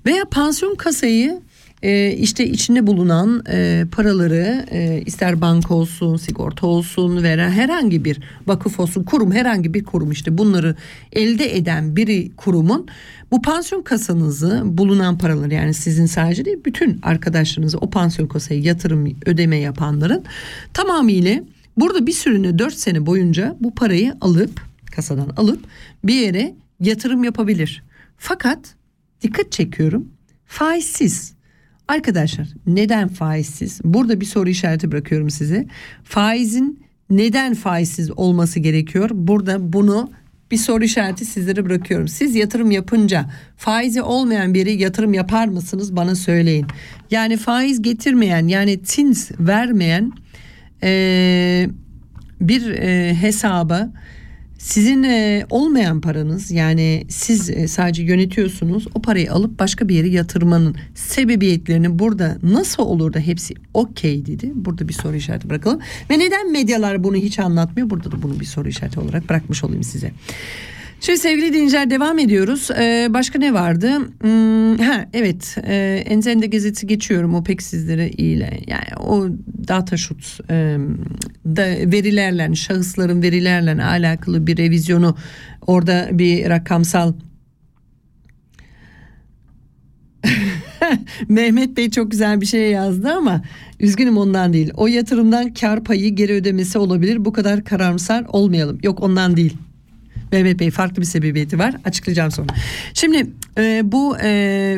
veya 0.07 0.25
pansiyon 0.25 0.75
kasayı 0.75 1.41
e, 1.83 2.13
işte 2.13 2.47
içinde 2.47 2.87
bulunan 2.87 3.43
e, 3.51 3.85
paraları 3.93 4.67
e, 4.71 5.03
ister 5.07 5.41
banka 5.41 5.75
olsun 5.75 6.17
sigorta 6.17 6.67
olsun 6.67 7.23
veya 7.23 7.51
herhangi 7.51 8.05
bir 8.05 8.21
vakıf 8.47 8.81
olsun 8.81 9.03
kurum 9.03 9.33
herhangi 9.33 9.75
bir 9.75 9.85
kurum 9.85 10.11
işte 10.11 10.39
bunları 10.39 10.77
elde 11.13 11.57
eden 11.57 11.97
biri 11.97 12.31
kurumun 12.37 12.87
bu 13.31 13.43
pansiyon 13.43 13.83
kasanızı 13.83 14.63
bulunan 14.65 15.19
paraları 15.19 15.55
yani 15.55 15.75
sizin 15.75 16.07
sadece 16.07 16.45
değil 16.45 16.61
bütün 16.65 16.99
arkadaşlarınızı 17.03 17.79
o 17.79 17.91
pansiyon 17.91 18.29
kasaya 18.29 18.61
yatırım 18.61 19.17
ödeme 19.27 19.57
yapanların 19.57 20.25
tamamıyla 20.75 21.41
Burada 21.77 22.07
bir 22.07 22.13
sürünü 22.13 22.59
4 22.59 22.75
sene 22.75 23.07
boyunca 23.07 23.57
bu 23.61 23.75
parayı 23.75 24.15
alıp 24.21 24.61
kasadan 24.93 25.29
alıp 25.37 25.65
bir 26.05 26.15
yere 26.15 26.55
yatırım 26.81 27.25
yapabilir. 27.25 27.83
Fakat 28.19 28.75
dikkat 29.23 29.53
çekiyorum 29.53 30.09
faizsiz. 30.47 31.36
Arkadaşlar 31.89 32.49
neden 32.67 33.09
faizsiz? 33.09 33.81
Burada 33.85 34.21
bir 34.21 34.27
soru 34.27 34.49
işareti 34.49 34.93
bırakıyorum 34.93 35.31
size. 35.31 35.67
Faizin 36.05 36.87
neden 37.11 37.55
faizsiz 37.55 38.11
olması 38.11 38.61
gerekiyor? 38.61 39.11
Burada 39.13 39.73
bunu 39.73 40.11
bir 40.51 40.57
soru 40.57 40.85
işareti 40.85 41.25
sizlere 41.25 41.65
bırakıyorum. 41.65 42.09
Siz 42.09 42.35
yatırım 42.35 42.71
yapınca 42.71 43.31
faizi 43.57 44.03
olmayan 44.03 44.55
bir 44.55 44.59
yere 44.59 44.71
yatırım 44.71 45.15
yapar 45.15 45.47
mısınız? 45.49 45.97
Bana 45.97 46.15
söyleyin. 46.15 46.67
Yani 47.11 47.37
faiz 47.37 47.83
getirmeyen 47.83 48.49
yani 48.49 48.83
tins 48.83 49.31
vermeyen 49.41 50.13
e, 50.83 51.69
bir 52.41 52.71
e, 52.71 53.15
hesaba 53.15 53.93
sizin 54.59 55.03
e, 55.03 55.47
olmayan 55.51 56.01
paranız 56.01 56.51
yani 56.51 57.07
siz 57.09 57.51
e, 57.51 57.69
sadece 57.69 58.03
yönetiyorsunuz 58.03 58.87
o 58.95 59.03
parayı 59.03 59.33
alıp 59.33 59.59
başka 59.59 59.89
bir 59.89 59.95
yere 59.95 60.09
yatırmanın 60.09 60.77
sebebiyetlerini 60.95 61.99
burada 61.99 62.39
nasıl 62.43 62.83
olur 62.83 63.13
da 63.13 63.19
hepsi 63.19 63.55
okey 63.75 64.27
dedi. 64.27 64.53
Burada 64.55 64.89
bir 64.89 64.93
soru 64.93 65.17
işareti 65.17 65.51
bırakalım. 65.51 65.81
Ve 66.11 66.19
neden 66.19 66.53
medyalar 66.53 67.05
bunu 67.05 67.17
hiç 67.17 67.39
anlatmıyor? 67.39 67.91
Burada 67.91 68.13
da 68.13 68.23
bunu 68.23 68.41
bir 68.41 68.45
soru 68.45 68.69
işareti 68.69 69.01
olarak 69.01 69.29
bırakmış 69.29 69.65
olayım 69.65 69.83
size. 69.83 70.13
Şimdi 71.01 71.19
sevgili 71.19 71.53
dinleyiciler 71.53 71.91
devam 71.91 72.19
ediyoruz. 72.19 72.71
Ee, 72.79 73.07
başka 73.11 73.39
ne 73.39 73.55
vardı? 73.55 73.91
Hmm, 74.21 74.79
ha 74.79 75.07
evet 75.13 75.57
e, 75.67 76.05
Enzende 76.07 76.47
gazetesi 76.47 76.87
geçiyorum 76.87 77.35
o 77.35 77.45
pek 77.45 77.63
sizlere 77.63 78.11
iyiyle. 78.11 78.61
Yani 78.67 78.97
o 79.01 79.27
data 79.69 79.97
shoot 79.97 80.39
e, 80.51 80.79
da 81.47 81.63
verilerle 81.93 82.55
şahısların 82.55 83.23
verilerle 83.23 83.85
alakalı 83.85 84.47
bir 84.47 84.57
revizyonu 84.57 85.17
orada 85.67 86.09
bir 86.13 86.51
rakamsal 86.51 87.13
Mehmet 91.29 91.77
Bey 91.77 91.91
çok 91.91 92.11
güzel 92.11 92.41
bir 92.41 92.47
şey 92.47 92.71
yazdı 92.71 93.13
ama 93.13 93.43
üzgünüm 93.81 94.17
ondan 94.17 94.53
değil. 94.53 94.71
O 94.77 94.87
yatırımdan 94.87 95.55
kar 95.55 95.85
payı 95.85 96.15
geri 96.15 96.33
ödemesi 96.33 96.79
olabilir. 96.79 97.25
Bu 97.25 97.33
kadar 97.33 97.65
karamsar 97.65 98.25
olmayalım. 98.29 98.79
Yok 98.83 99.03
ondan 99.03 99.37
değil. 99.37 99.57
Bey 100.33 100.71
farklı 100.71 101.03
bir 101.03 101.07
sebebiyeti 101.07 101.59
var. 101.59 101.75
Açıklayacağım 101.85 102.31
sonra. 102.31 102.49
Şimdi 102.95 103.27
e, 103.59 103.83
bu 103.85 104.19
e, 104.19 104.29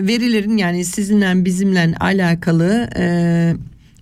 verilerin 0.03 0.57
yani 0.57 0.85
sizinle 0.85 1.45
bizimle 1.45 1.95
alakalı 2.01 2.91
e, 2.97 3.55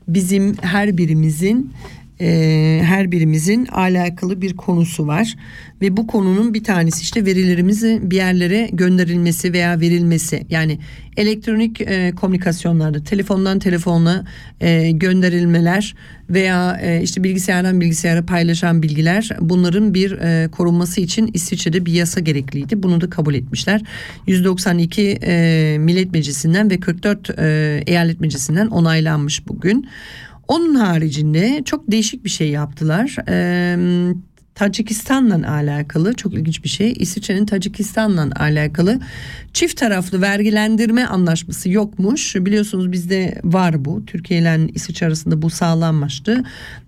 bizim 0.08 0.56
her 0.62 0.98
birimizin 0.98 1.72
e, 2.20 2.80
her 2.84 3.12
birimizin 3.12 3.66
alakalı 3.66 4.40
bir 4.42 4.56
konusu 4.56 5.06
var. 5.06 5.36
Ve 5.80 5.96
bu 5.96 6.06
konunun 6.06 6.54
bir 6.54 6.64
tanesi 6.64 7.02
işte 7.02 7.24
verilerimizin 7.24 8.10
bir 8.10 8.16
yerlere 8.16 8.68
gönderilmesi 8.72 9.52
veya 9.52 9.80
verilmesi. 9.80 10.46
Yani 10.50 10.78
elektronik 11.16 11.80
e, 11.80 12.12
komünikasyonlarda 12.16 13.04
telefondan 13.04 13.58
telefona 13.58 14.24
e, 14.60 14.90
gönderilmeler 14.90 15.94
veya 16.30 16.80
e, 16.82 17.02
işte 17.02 17.24
bilgisayardan 17.24 17.80
bilgisayara 17.80 18.26
paylaşan 18.26 18.82
bilgiler 18.82 19.28
bunların 19.40 19.94
bir 19.94 20.12
e, 20.12 20.48
korunması 20.48 21.00
için 21.00 21.30
İsviçre'de 21.34 21.86
bir 21.86 21.92
yasa 21.92 22.20
gerekliydi. 22.20 22.82
Bunu 22.82 23.00
da 23.00 23.10
kabul 23.10 23.34
etmişler. 23.34 23.80
192 24.26 25.18
e, 25.22 25.76
millet 25.80 26.12
meclisinden 26.12 26.70
ve 26.70 26.80
44 26.80 27.30
e, 27.38 27.82
eyalet 27.86 28.20
meclisinden 28.20 28.66
onaylanmış 28.66 29.48
bugün. 29.48 29.88
Onun 30.48 30.74
haricinde 30.74 31.62
çok 31.64 31.90
değişik 31.90 32.24
bir 32.24 32.30
şey 32.30 32.50
yaptılar. 32.50 33.16
Ee, 33.28 34.12
Tacikistan'la 34.56 35.52
alakalı 35.52 36.14
çok 36.14 36.34
ilginç 36.34 36.64
bir 36.64 36.68
şey. 36.68 36.92
İsviçre'nin 36.98 37.46
Tacikistan'la 37.46 38.28
alakalı 38.36 39.00
çift 39.52 39.76
taraflı 39.76 40.20
vergilendirme 40.20 41.04
anlaşması 41.04 41.70
yokmuş. 41.70 42.36
Biliyorsunuz 42.36 42.92
bizde 42.92 43.40
var 43.44 43.84
bu. 43.84 44.06
Türkiye 44.06 44.40
ile 44.40 44.58
İsviçre 44.74 45.06
arasında 45.06 45.42
bu 45.42 45.50
sağlanmıştı. 45.50 46.44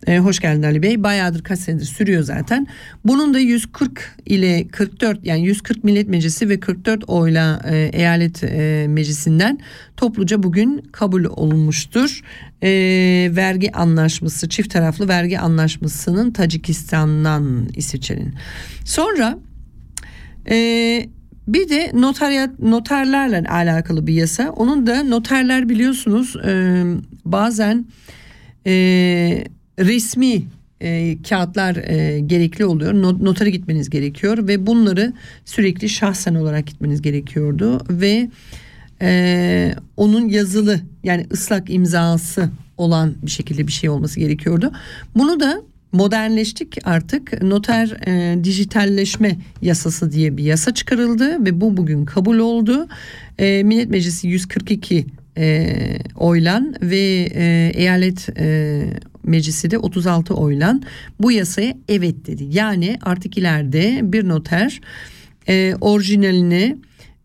Ee, 0.06 0.18
hoş 0.18 0.40
geldin 0.40 0.62
Ali 0.62 0.82
Bey. 0.82 1.02
Bayağıdır 1.02 1.42
kaç 1.42 1.58
senedir 1.58 1.84
sürüyor 1.84 2.22
zaten. 2.22 2.66
Bunun 3.04 3.34
da 3.34 3.38
140 3.38 4.16
ile 4.26 4.68
44 4.68 5.26
yani 5.26 5.46
140 5.46 5.84
millet 5.84 6.08
meclisi 6.08 6.48
ve 6.48 6.60
44 6.60 7.04
oyla 7.08 7.62
e, 7.64 7.90
eyalet 7.92 8.44
e, 8.44 8.86
meclisinden 8.88 9.58
topluca 9.96 10.42
bugün 10.42 10.82
kabul 10.92 11.24
olunmuştur. 11.24 12.22
E, 12.62 12.70
vergi 13.36 13.72
anlaşması 13.72 14.48
çift 14.48 14.72
taraflı 14.72 15.08
vergi 15.08 15.38
anlaşmasının 15.38 16.30
Tacikistan'dan 16.30 17.68
İsviçre'nin. 17.76 18.34
Sonra 18.84 19.38
e, 20.50 21.08
bir 21.48 21.68
de 21.68 21.90
notaryat 21.94 22.58
noterlerle 22.58 23.48
alakalı 23.48 24.06
bir 24.06 24.14
yasa. 24.14 24.50
Onun 24.50 24.86
da 24.86 25.02
noterler 25.02 25.68
biliyorsunuz 25.68 26.36
e, 26.36 26.84
bazen 27.24 27.86
e, 28.66 28.72
resmi 29.78 30.42
e, 30.80 31.22
kağıtlar 31.28 31.76
e, 31.76 32.20
gerekli 32.20 32.64
oluyor. 32.64 32.94
Not, 32.94 33.22
notara 33.22 33.48
gitmeniz 33.48 33.90
gerekiyor 33.90 34.48
ve 34.48 34.66
bunları 34.66 35.12
sürekli 35.44 35.88
şahsen 35.88 36.34
olarak 36.34 36.66
gitmeniz 36.66 37.02
gerekiyordu 37.02 37.86
ve 37.90 38.28
e, 39.02 39.74
onun 39.96 40.28
yazılı 40.28 40.80
yani 41.04 41.26
ıslak 41.32 41.70
imzası 41.70 42.50
olan 42.76 43.14
bir 43.22 43.30
şekilde 43.30 43.66
bir 43.66 43.72
şey 43.72 43.90
olması 43.90 44.20
gerekiyordu. 44.20 44.72
Bunu 45.16 45.40
da 45.40 45.62
modernleştik 45.92 46.78
artık 46.84 47.42
noter 47.42 47.96
e, 48.06 48.44
dijitalleşme 48.44 49.36
yasası 49.62 50.12
diye 50.12 50.36
bir 50.36 50.44
yasa 50.44 50.74
çıkarıldı 50.74 51.44
ve 51.44 51.60
bu 51.60 51.76
bugün 51.76 52.04
kabul 52.04 52.38
oldu. 52.38 52.88
E, 53.38 53.62
Millet 53.62 53.90
Meclisi 53.90 54.28
142 54.28 55.06
e, 55.36 55.76
oylan 56.16 56.74
ve 56.82 57.28
e, 57.34 57.72
eyalet 57.74 58.28
e, 58.38 58.82
meclisi 59.24 59.70
de 59.70 59.78
36 59.78 60.34
oylan 60.34 60.82
bu 61.20 61.32
yasaya 61.32 61.74
evet 61.88 62.26
dedi. 62.26 62.44
Yani 62.50 62.98
artık 63.02 63.38
ileride 63.38 64.00
bir 64.02 64.28
noter 64.28 64.80
e, 65.48 65.74
orijinalini 65.80 66.78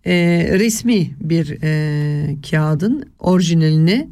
e, 0.05 0.13
resmi 0.59 1.11
bir 1.19 1.57
e, 1.63 2.35
kağıdın 2.49 3.09
orijinalini 3.19 4.09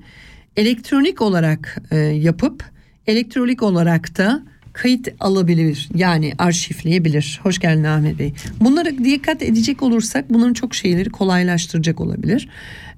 elektronik 0.58 1.22
olarak 1.22 1.84
e, 1.92 1.98
yapıp 1.98 2.64
elektronik 3.08 3.64
olarak 3.64 4.18
da 4.18 4.44
kayıt 4.74 5.08
alabilir 5.20 5.89
yani 5.96 6.34
arşivleyebilir. 6.38 7.39
Hoş 7.44 7.60
geldin 7.60 7.84
Ahmet 7.84 8.20
Bey. 8.20 8.34
Bunlara 8.60 8.89
dikkat 8.89 9.44
edecek 9.44 9.84
olursak 9.84 10.30
bunların 10.30 10.54
çok 10.54 10.76
şeyleri 10.76 11.10
kolaylaştıracak 11.10 12.02
olabilir. 12.02 12.50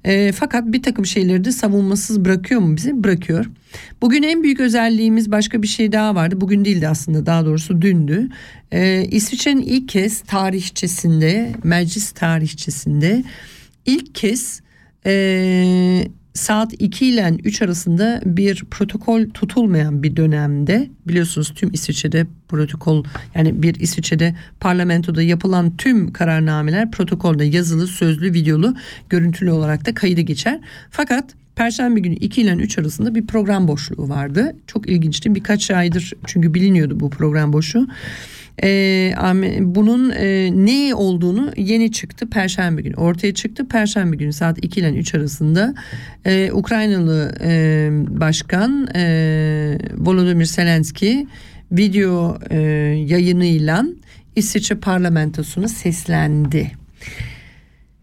E, 0.04 0.32
fakat 0.32 0.64
bir 0.66 0.82
takım 0.82 1.06
şeyleri 1.06 1.44
de 1.44 1.52
savunmasız 1.52 2.24
bırakıyor 2.24 2.60
mu 2.60 2.76
bizi? 2.76 3.04
Bırakıyor. 3.04 3.46
Bugün 4.02 4.22
en 4.22 4.42
büyük 4.42 4.60
özelliğimiz 4.60 5.30
başka 5.30 5.62
bir 5.62 5.66
şey 5.66 5.92
daha 5.92 6.14
vardı. 6.14 6.40
Bugün 6.40 6.64
değildi 6.64 6.88
aslında 6.88 7.26
daha 7.26 7.46
doğrusu 7.46 7.82
dündü. 7.82 8.28
E, 8.72 9.04
İsviçre'nin 9.10 9.62
ilk 9.62 9.88
kez 9.88 10.20
tarihçesinde 10.20 11.52
meclis 11.64 12.12
tarihçesinde 12.12 13.24
ilk 13.86 14.14
kez 14.14 14.60
e, 15.06 16.08
saat 16.34 16.72
2 16.78 17.06
ile 17.06 17.36
3 17.44 17.62
arasında 17.62 18.20
bir 18.24 18.64
protokol 18.70 19.30
tutulmayan 19.30 20.02
bir 20.02 20.16
dönemde 20.16 20.90
biliyorsunuz 21.08 21.52
tüm 21.54 21.70
İsviçre'de 21.72 22.26
protokol 22.48 23.04
yani 23.34 23.62
bir 23.62 23.74
İsviçre'de 23.74 24.34
parlamentoda 24.60 25.22
yapılan 25.22 25.76
tüm 25.76 26.12
kararnameler 26.12 26.90
protokolde 26.90 27.44
yazılı, 27.44 27.86
sözlü, 27.86 28.32
videolu, 28.32 28.74
görüntülü 29.08 29.50
olarak 29.50 29.86
da 29.86 29.94
kaydı 29.94 30.20
geçer. 30.20 30.60
Fakat 30.90 31.34
Perşembe 31.56 32.00
günü 32.00 32.14
2 32.14 32.42
ile 32.42 32.52
3 32.52 32.78
arasında 32.78 33.14
bir 33.14 33.26
program 33.26 33.68
boşluğu 33.68 34.08
vardı. 34.08 34.56
Çok 34.66 34.88
ilginçti. 34.88 35.34
Birkaç 35.34 35.70
aydır 35.70 36.12
çünkü 36.26 36.54
biliniyordu 36.54 37.00
bu 37.00 37.10
program 37.10 37.52
boşluğu. 37.52 37.88
Ee, 38.62 39.14
bunun 39.60 40.10
e, 40.10 40.50
ne 40.54 40.94
olduğunu 40.94 41.52
yeni 41.56 41.92
çıktı 41.92 42.30
Perşembe 42.30 42.82
günü 42.82 42.94
ortaya 42.94 43.34
çıktı. 43.34 43.68
Perşembe 43.68 44.16
günü 44.16 44.32
saat 44.32 44.64
2 44.64 44.80
ile 44.80 44.92
3 44.92 45.14
arasında 45.14 45.74
e, 46.24 46.52
Ukraynalı 46.52 47.34
e, 47.40 47.88
Başkan 48.20 48.88
e, 48.94 49.78
Volodymyr 49.96 50.44
Zelenski 50.44 51.26
video 51.72 52.38
yayınıyla 53.06 53.84
İsviçre 54.36 54.74
parlamentosuna 54.74 55.68
seslendi. 55.68 56.83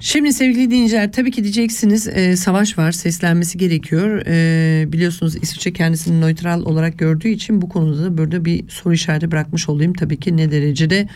Şimdi 0.04 0.34
sevgili 0.34 0.72
dinleyiciler 0.72 1.12
tabii 1.12 1.32
ki 1.32 1.44
diyeceksiniz 1.44 2.08
e, 2.08 2.36
savaş 2.36 2.78
var 2.78 2.92
seslenmesi 2.92 3.58
gerekiyor. 3.58 4.24
E, 4.28 4.94
biliyorsunuz 4.94 5.36
İsviçre 5.36 5.74
kendisini 5.74 6.22
neutral 6.22 6.62
olarak 6.62 6.98
gördüğü 7.00 7.28
için 7.28 7.62
bu 7.62 7.70
konuda 7.70 8.04
da 8.04 8.18
burada 8.18 8.46
bir 8.46 8.70
soru 8.70 8.94
işareti 8.94 9.32
bırakmış 9.32 9.70
olayım. 9.70 9.94
Tabii 9.94 10.20
ki 10.20 10.38
ne 10.38 10.52
derecede 10.52 11.08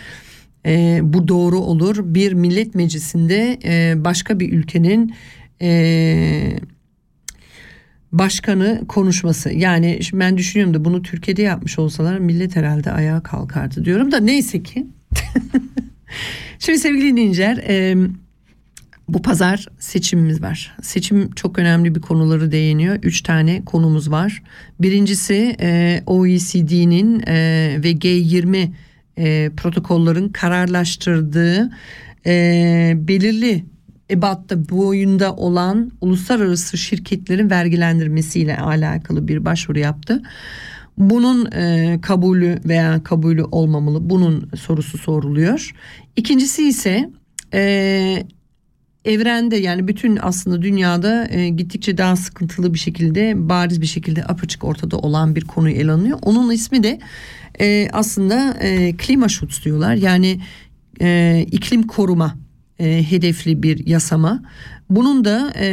e, 0.65 0.99
bu 1.03 1.27
doğru 1.27 1.59
olur. 1.59 1.97
Bir 2.03 2.33
millet 2.33 2.75
meclisinde 2.75 3.59
e, 3.63 4.03
başka 4.03 4.39
bir 4.39 4.53
ülkenin 4.53 5.15
e, 5.61 6.59
başkanı 8.11 8.81
konuşması. 8.87 9.53
Yani 9.53 9.99
ben 10.13 10.37
düşünüyorum 10.37 10.73
da 10.73 10.85
bunu 10.85 11.01
Türkiye'de 11.01 11.41
yapmış 11.41 11.79
olsalar 11.79 12.17
millet 12.17 12.55
herhalde 12.55 12.91
ayağa 12.91 13.23
kalkardı 13.23 13.85
diyorum 13.85 14.11
da 14.11 14.19
neyse 14.19 14.63
ki. 14.63 14.87
şimdi 16.59 16.79
sevgili 16.79 17.11
dinleyiciler... 17.11 17.57
E, 17.57 17.95
bu 19.07 19.21
pazar 19.21 19.65
seçimimiz 19.79 20.41
var. 20.41 20.75
Seçim 20.81 21.31
çok 21.31 21.59
önemli 21.59 21.95
bir 21.95 22.01
konuları 22.01 22.51
değiniyor. 22.51 22.95
Üç 23.03 23.21
tane 23.21 23.65
konumuz 23.65 24.11
var. 24.11 24.43
Birincisi 24.79 25.55
e, 25.61 26.01
OECD'nin 26.05 27.19
e, 27.19 27.35
ve 27.83 27.91
G20 27.91 28.69
e, 29.17 29.51
protokolların 29.57 30.29
kararlaştırdığı 30.29 31.69
e, 32.25 32.93
belirli 32.95 33.65
ebatta 34.11 34.69
boyunda 34.69 35.35
olan 35.35 35.91
uluslararası 36.01 36.77
şirketlerin 36.77 37.49
vergilendirmesiyle 37.49 38.57
alakalı 38.57 39.27
bir 39.27 39.45
başvuru 39.45 39.79
yaptı. 39.79 40.21
Bunun 40.97 41.51
e, 41.51 41.99
kabulü 42.01 42.59
veya 42.65 43.03
kabulü 43.03 43.43
olmamalı 43.43 44.09
bunun 44.09 44.49
sorusu 44.55 44.97
soruluyor. 44.97 45.71
İkincisi 46.15 46.67
ise 46.67 47.09
e, 47.53 48.23
evrende 49.05 49.55
yani 49.55 49.87
bütün 49.87 50.19
aslında 50.21 50.61
dünyada 50.61 51.27
e, 51.31 51.49
gittikçe 51.49 51.97
daha 51.97 52.15
sıkıntılı 52.15 52.73
bir 52.73 52.79
şekilde 52.79 53.49
bariz 53.49 53.81
bir 53.81 53.85
şekilde 53.85 54.25
apaçık 54.25 54.63
ortada 54.63 54.97
olan 54.97 55.35
bir 55.35 55.41
konuyu 55.41 55.75
ele 55.75 55.91
alınıyor. 55.91 56.19
Onun 56.21 56.51
ismi 56.51 56.83
de 56.83 56.99
e, 57.61 57.87
aslında 57.93 58.57
e, 58.61 58.93
klima 58.97 59.29
şut 59.29 59.65
diyorlar 59.65 59.95
yani 59.95 60.39
e, 61.01 61.45
iklim 61.51 61.83
koruma 61.83 62.35
e, 62.79 63.05
hedefli 63.09 63.63
bir 63.63 63.87
yasama. 63.87 64.43
Bunun 64.89 65.25
da 65.25 65.53
e, 65.55 65.65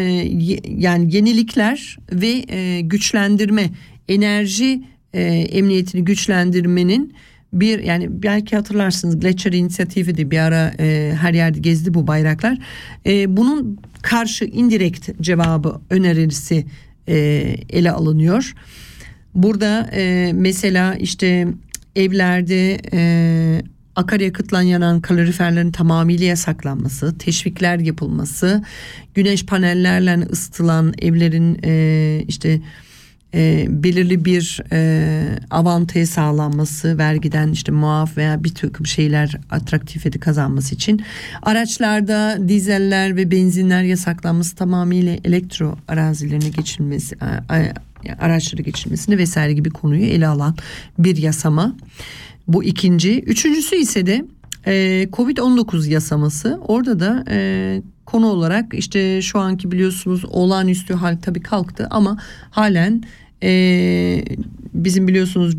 yani 0.69 1.17
yenilikler 1.17 1.99
ve 2.13 2.45
e, 2.49 2.81
güçlendirme 2.81 3.71
enerji 4.09 4.83
e, 5.13 5.23
emniyetini 5.33 6.05
güçlendirmenin 6.05 7.15
bir 7.53 7.79
yani 7.79 8.23
belki 8.23 8.57
hatırlarsınız 8.57 9.21
Gletscher 9.21 9.53
inisiyatifi 9.53 10.17
de 10.17 10.31
bir 10.31 10.39
ara 10.39 10.73
e, 10.79 11.15
her 11.21 11.35
yerde 11.35 11.59
gezdi 11.59 11.95
bu 11.95 12.07
bayraklar. 12.07 12.59
E, 13.07 13.37
bunun 13.37 13.79
karşı 14.03 14.45
indirekt 14.45 15.21
cevabı 15.21 15.81
önerisi 15.91 16.67
e, 17.09 17.17
ele 17.71 17.91
alınıyor. 17.91 18.55
Burada 19.35 19.91
e, 19.93 20.33
mesela 20.35 20.95
işte 20.95 21.49
evlerde 21.97 22.81
e, 22.93 23.63
akaryakıtla 23.97 24.63
yanan 24.63 25.01
kaloriferlerin 25.01 25.73
tamamıyla 25.73 26.27
yasaklanması, 26.27 27.19
teşvikler 27.19 27.79
yapılması, 27.79 28.63
güneş 29.15 29.47
panellerle 29.47 30.27
ısıtılan 30.33 30.95
evlerin 30.99 31.59
e, 31.65 32.25
işte 32.29 32.61
e, 33.35 33.67
belirli 33.69 34.25
bir 34.25 34.61
e, 34.73 35.23
avantajı 35.51 36.07
sağlanması, 36.07 36.99
vergiden 36.99 37.49
işte 37.53 37.73
muaf 37.73 38.17
veya 38.17 38.45
bir 38.45 38.55
takım 38.55 38.87
şeyler 38.87 39.37
atraktifiyeti 39.51 40.21
kazanması 40.21 40.75
için 40.75 41.03
araçlarda 41.43 42.49
dizeller 42.49 43.17
ve 43.17 43.31
benzinler 43.31 43.83
yasaklanması 43.83 44.57
tamamıyla 44.57 45.17
elektro 45.25 45.77
arazilerine 45.89 46.49
geçilmesi, 46.49 47.17
a- 47.21 47.55
a- 47.55 47.73
araçları 48.19 48.63
geçilmesini 48.63 49.19
vesaire 49.19 49.53
gibi 49.53 49.71
konuyu 49.71 50.05
ele 50.05 50.27
alan 50.27 50.57
bir 50.99 51.17
yasama. 51.17 51.77
Bu 52.49 52.65
ikinci. 52.65 53.21
Üçüncüsü 53.21 53.77
ise 53.77 54.07
de 54.07 54.25
e, 54.67 54.73
Covid-19 55.13 55.89
yasaması. 55.89 56.61
Orada 56.69 57.01
da 57.01 57.25
e, 57.31 57.83
konu 58.05 58.27
olarak 58.27 58.75
işte 58.75 59.23
şu 59.23 59.39
anki 59.39 59.73
biliyorsunuz 59.73 60.25
olağanüstü 60.25 60.95
hal 60.95 61.17
tabii 61.23 61.41
kalktı 61.41 61.87
ama 61.91 62.19
halen 62.51 63.03
e, 63.43 64.25
bizim 64.75 65.09
biliyorsunuz 65.09 65.57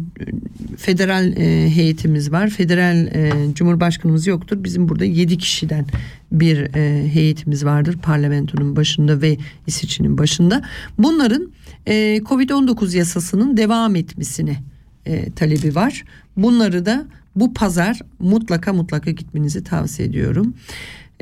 federal 0.78 1.38
e, 1.38 1.70
heyetimiz 1.70 2.32
var. 2.32 2.50
Federal 2.50 3.08
e, 3.08 3.32
cumhurbaşkanımız 3.54 4.28
yoktur. 4.28 4.64
Bizim 4.64 4.89
burada 4.89 5.06
7 5.06 5.38
kişiden 5.38 5.86
bir 6.32 6.76
e, 6.76 7.14
heyetimiz 7.14 7.66
vardır 7.66 7.98
parlamentonun 7.98 8.76
başında 8.76 9.22
ve 9.22 9.38
İsviçre'nin 9.68 10.18
başında. 10.18 10.62
Bunların 10.98 11.52
e, 11.86 12.18
Covid-19 12.18 12.98
yasasının 12.98 13.58
devam 13.58 13.96
etmesini 13.96 14.58
e, 15.06 15.32
talebi 15.32 15.76
var. 15.76 16.04
Bunları 16.38 16.86
da 16.86 17.06
bu 17.36 17.54
pazar 17.54 18.00
mutlaka 18.20 18.74
mutlaka 18.74 19.12
gitmenizi 19.12 19.64
tavsiye 19.64 20.08
ediyorum. 20.08 20.54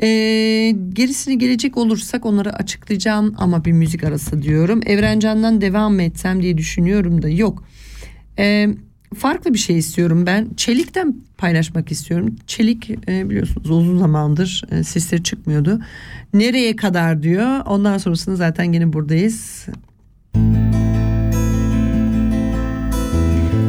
E, 0.02 0.08
gerisini 0.92 1.38
gelecek 1.38 1.76
olursak 1.76 2.26
onları 2.26 2.52
açıklayacağım 2.52 3.34
ama 3.38 3.64
bir 3.64 3.72
müzik 3.72 4.04
arası 4.04 4.42
diyorum. 4.42 4.80
Evrencan'dan 4.86 5.60
devam 5.60 6.00
etsem 6.00 6.42
diye 6.42 6.58
düşünüyorum 6.58 7.22
da 7.22 7.28
yok. 7.28 7.64
E, 8.38 8.68
farklı 9.16 9.54
bir 9.54 9.58
şey 9.58 9.78
istiyorum 9.78 10.26
ben. 10.26 10.48
Çelik'ten 10.56 11.16
paylaşmak 11.38 11.92
istiyorum. 11.92 12.36
Çelik 12.46 12.90
e, 13.08 13.30
biliyorsunuz 13.30 13.70
uzun 13.70 13.98
zamandır 13.98 14.64
e, 14.70 14.84
sesleri 14.84 15.22
çıkmıyordu. 15.22 15.80
Nereye 16.34 16.76
kadar 16.76 17.22
diyor. 17.22 17.60
Ondan 17.66 17.98
sonrasında 17.98 18.36
zaten 18.36 18.72
yine 18.72 18.92
buradayız. 18.92 19.66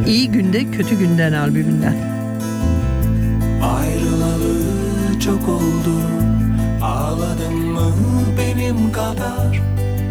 İyi 0.06 0.30
günde 0.30 0.70
kötü 0.70 0.98
günden 0.98 1.32
albümünden. 1.32 2.13
Çok 5.24 5.48
oldu. 5.48 6.00
Ağladın 6.82 7.54
mı 7.54 7.92
benim 8.38 8.92
kadar? 8.92 9.62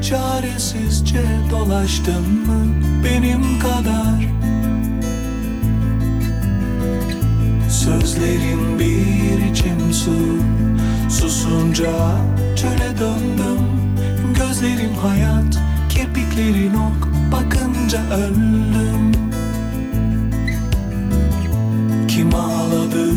Çaresizce 0.02 1.24
dolaştın 1.52 2.48
mı 2.48 2.84
benim 3.04 3.60
kadar? 3.60 4.28
Sözlerin 7.70 8.80
bir 8.80 9.52
içim 9.52 9.94
su. 9.94 10.16
Susunca 11.10 11.92
çöle 12.56 13.00
döndüm. 13.00 13.60
Gözlerim 14.36 14.96
hayat 14.96 15.60
kirpiklerin 15.90 16.74
ok. 16.74 17.10
Bakınca 17.32 18.00
öldüm. 18.16 19.12
Kim 22.08 22.36
ağladı 22.36 23.14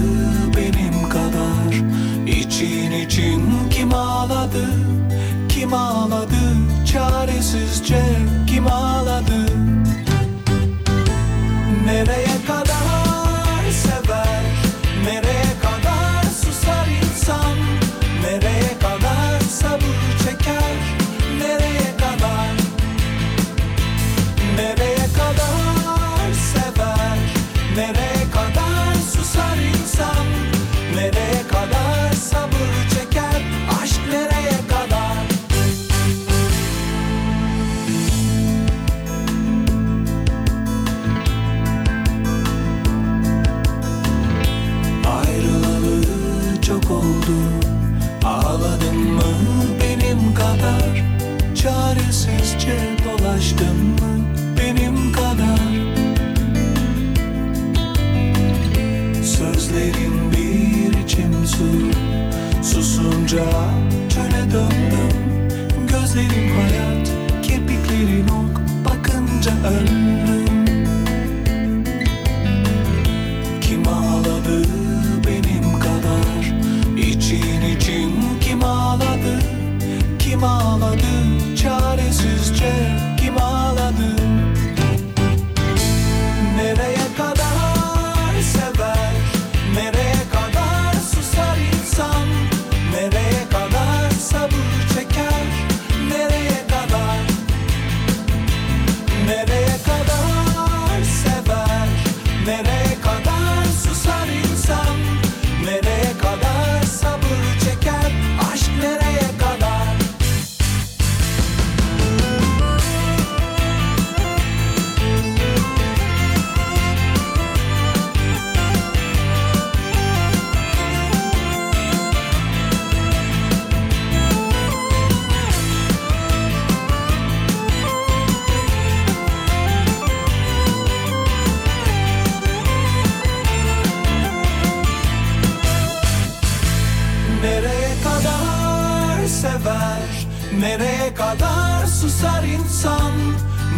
benim 0.57 1.09
kadar 1.09 1.66
İçin 2.57 2.93
için 2.93 3.69
kim 3.71 3.95
ağladı? 3.95 4.67
Kim 5.49 5.75
ağladı? 5.75 6.57
Çaresizce 6.93 8.03
kim 8.47 8.67
ağladı? 8.67 9.47
Nereye 11.85 12.26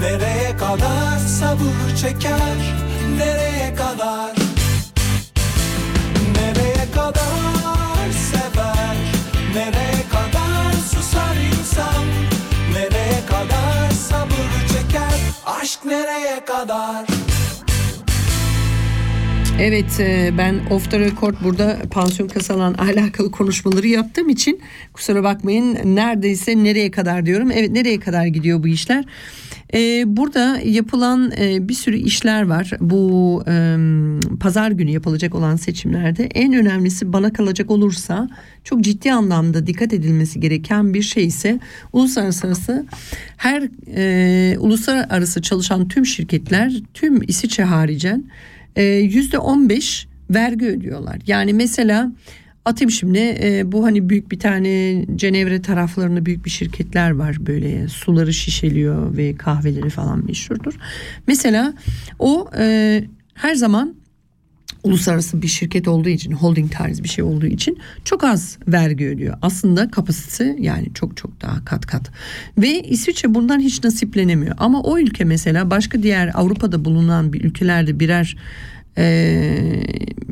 Nereye 0.01 0.57
kadar 0.57 1.19
sabır 1.19 1.97
çeker? 1.97 2.59
Nereye 3.19 3.75
kadar? 3.75 4.37
Nereye 6.35 6.91
kadar 6.95 8.11
sever? 8.13 8.97
Nereye 9.55 10.03
kadar 10.11 10.73
susar 10.73 11.37
insan? 11.37 12.05
Nereye 12.73 13.27
kadar 13.29 13.91
sabır 13.91 14.69
çeker? 14.69 15.21
Aşk 15.47 15.85
nereye 15.85 16.45
kadar? 16.45 17.07
Evet 19.61 20.01
e, 20.01 20.31
ben 20.39 20.61
off 20.71 20.91
the 20.91 20.99
record 20.99 21.35
burada 21.45 21.77
pansiyon 21.91 22.29
kasalan 22.29 22.75
alakalı 22.79 23.31
konuşmaları 23.31 23.87
yaptığım 23.87 24.29
için 24.29 24.61
kusura 24.93 25.23
bakmayın 25.23 25.79
neredeyse 25.85 26.65
nereye 26.65 26.91
kadar 26.91 27.27
diyorum. 27.27 27.51
Evet 27.51 27.71
nereye 27.71 28.01
kadar 28.01 28.27
gidiyor 28.27 28.63
bu 28.63 28.69
işler? 28.69 29.05
Ee, 29.75 30.05
burada 30.07 30.61
yapılan 30.65 31.33
e, 31.39 31.69
bir 31.69 31.75
sürü 31.75 31.97
işler 31.97 32.43
var. 32.43 32.71
Bu 32.81 33.43
e, 33.49 33.77
pazar 34.41 34.71
günü 34.71 34.91
yapılacak 34.91 35.35
olan 35.35 35.57
seçimlerde 35.57 36.25
en 36.25 36.53
önemlisi 36.53 37.13
bana 37.13 37.33
kalacak 37.33 37.71
olursa 37.71 38.29
çok 38.65 38.81
ciddi 38.81 39.13
anlamda 39.13 39.67
dikkat 39.67 39.93
edilmesi 39.93 40.41
gereken 40.41 40.95
bir 40.95 41.03
şey 41.03 41.27
ise 41.27 41.61
uluslararası 41.93 42.87
her 43.37 43.69
e, 43.97 44.59
uluslararası 44.59 45.43
çalışan 45.43 45.89
tüm 45.89 46.07
şirketler 46.07 46.73
tüm 46.95 47.23
İsviçre 47.23 47.65
haricen 47.65 48.25
e, 48.77 48.83
yüzde 48.85 49.39
on 49.39 49.69
beş 49.69 50.09
vergi 50.31 50.67
ödüyorlar. 50.67 51.19
Yani 51.27 51.53
mesela 51.53 52.13
atayım 52.69 52.91
şimdi 52.91 53.19
e, 53.19 53.73
bu 53.73 53.85
hani 53.85 54.09
büyük 54.09 54.31
bir 54.33 54.39
tane 54.39 55.05
Cenevre 55.17 55.63
taraflarında 55.63 56.27
büyük 56.27 56.45
bir 56.45 56.51
şirketler 56.51 57.11
var 57.11 57.47
böyle 57.47 57.89
suları 57.89 58.35
şişeliyor 58.35 59.17
ve 59.17 59.37
kahveleri 59.37 59.91
falan 59.91 60.27
meşhurdur. 60.27 60.75
Mesela 61.27 61.75
o 62.19 62.51
e, 62.59 63.05
her 63.35 63.55
zaman 63.55 63.95
uluslararası 64.85 65.43
bir 65.43 65.49
şirket 65.49 65.89
olduğu 65.89 66.09
için 66.09 66.33
holding 66.33 66.73
tarzı 66.73 67.05
bir 67.05 67.09
şey 67.09 67.25
olduğu 67.25 67.47
için 67.47 67.79
çok 68.05 68.25
az 68.25 68.59
vergi 68.69 69.07
ödüyor. 69.07 69.39
Aslında 69.43 69.91
kapasitesi 69.91 70.57
yani 70.61 70.95
çok 70.95 71.17
çok 71.17 71.41
daha 71.43 71.65
kat 71.65 71.87
kat. 71.87 72.11
Ve 72.59 72.83
İsviçre 72.83 73.35
bundan 73.35 73.61
hiç 73.61 73.85
nasiplenemiyor. 73.85 74.55
Ama 74.59 74.83
o 74.83 74.99
ülke 74.99 75.25
mesela 75.25 75.71
başka 75.71 76.03
diğer 76.03 76.31
Avrupa'da 76.35 76.85
bulunan 76.85 77.33
bir 77.33 77.45
ülkelerde 77.45 78.01
birer 78.01 78.37
e, 78.99 79.83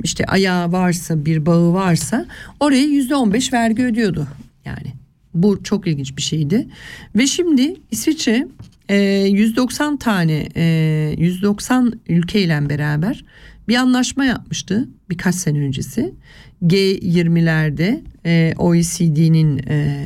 işte 0.03 0.25
ayağı 0.25 0.73
varsa 0.73 1.25
bir 1.25 1.47
bağı 1.47 1.73
varsa 1.73 2.27
oraya 2.61 2.85
yüzde 2.85 3.15
on 3.15 3.33
beş 3.33 3.53
vergi 3.53 3.85
ödüyordu 3.85 4.27
yani. 4.65 4.93
Bu 5.35 5.63
çok 5.63 5.87
ilginç 5.87 6.17
bir 6.17 6.23
şeydi. 6.23 6.69
Ve 7.17 7.27
şimdi 7.27 7.77
İsviçre 7.91 8.49
e, 8.89 8.97
190 8.97 9.97
tane 9.97 10.49
e, 10.57 11.15
190 11.19 12.01
ülkeyle 12.09 12.69
beraber 12.69 13.25
bir 13.69 13.77
anlaşma 13.77 14.25
yapmıştı 14.25 14.89
birkaç 15.11 15.35
sene 15.35 15.59
öncesi. 15.59 16.15
G20'lerde 16.63 18.03
e, 18.27 18.55
OECD'nin 18.59 19.59
e, 19.69 19.99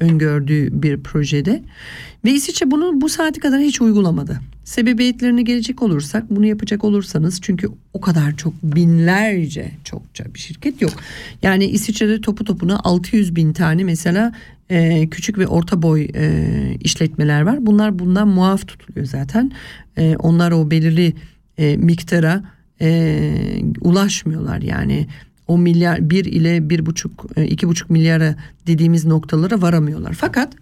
öngördüğü 0.00 0.82
bir 0.82 1.00
projede 1.00 1.62
ve 2.24 2.30
İsviçre 2.30 2.70
bunu 2.70 3.00
bu 3.00 3.08
saati 3.08 3.40
kadar 3.40 3.60
hiç 3.60 3.80
uygulamadı. 3.80 4.40
Sebebiyetlerine 4.64 5.42
gelecek 5.42 5.82
olursak 5.82 6.30
bunu 6.30 6.46
yapacak 6.46 6.84
olursanız 6.84 7.40
çünkü 7.40 7.68
o 7.92 8.00
kadar 8.00 8.36
çok 8.36 8.54
binlerce 8.62 9.70
çokça 9.84 10.24
bir 10.34 10.38
şirket 10.38 10.82
yok. 10.82 10.92
Yani 11.42 11.64
İsviçre'de 11.64 12.20
topu 12.20 12.44
topuna 12.44 12.80
600 12.84 13.36
bin 13.36 13.52
tane 13.52 13.84
mesela 13.84 14.32
e, 14.70 15.08
küçük 15.08 15.38
ve 15.38 15.46
orta 15.46 15.82
boy 15.82 16.08
e, 16.14 16.44
işletmeler 16.80 17.42
var. 17.42 17.66
Bunlar 17.66 17.98
bundan 17.98 18.28
muaf 18.28 18.68
tutuluyor 18.68 19.06
zaten. 19.06 19.52
E, 19.96 20.16
onlar 20.16 20.52
o 20.52 20.70
belirli 20.70 21.14
e, 21.58 21.76
miktara 21.76 22.44
e, 22.80 23.32
ulaşmıyorlar 23.80 24.62
yani 24.62 25.06
o 25.52 25.58
milyar 25.58 26.10
bir 26.10 26.24
ile 26.24 26.70
bir 26.70 26.86
buçuk 26.86 27.26
e, 27.36 27.46
iki 27.46 27.68
buçuk 27.68 27.90
milyara 27.90 28.36
dediğimiz 28.66 29.04
noktalara 29.04 29.62
varamıyorlar. 29.62 30.12
Fakat 30.12 30.52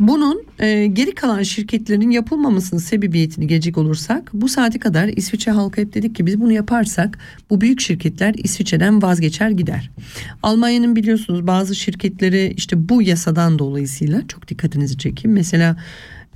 bunun 0.00 0.42
e, 0.58 0.86
geri 0.86 1.14
kalan 1.14 1.42
şirketlerin 1.42 2.10
yapılmamasının 2.10 2.80
sebebiyetini 2.80 3.46
gelecek 3.46 3.78
olursak 3.78 4.30
bu 4.32 4.48
saate 4.48 4.78
kadar 4.78 5.08
İsviçre 5.08 5.52
halkı 5.52 5.80
hep 5.80 5.94
dedik 5.94 6.16
ki 6.16 6.26
biz 6.26 6.40
bunu 6.40 6.52
yaparsak 6.52 7.18
bu 7.50 7.60
büyük 7.60 7.80
şirketler 7.80 8.34
İsviçre'den 8.34 9.02
vazgeçer 9.02 9.50
gider. 9.50 9.90
Almanya'nın 10.42 10.96
biliyorsunuz 10.96 11.46
bazı 11.46 11.74
şirketleri 11.74 12.54
işte 12.56 12.88
bu 12.88 13.02
yasadan 13.02 13.58
dolayısıyla 13.58 14.28
çok 14.28 14.48
dikkatinizi 14.48 14.98
çekeyim. 14.98 15.34
Mesela 15.34 15.76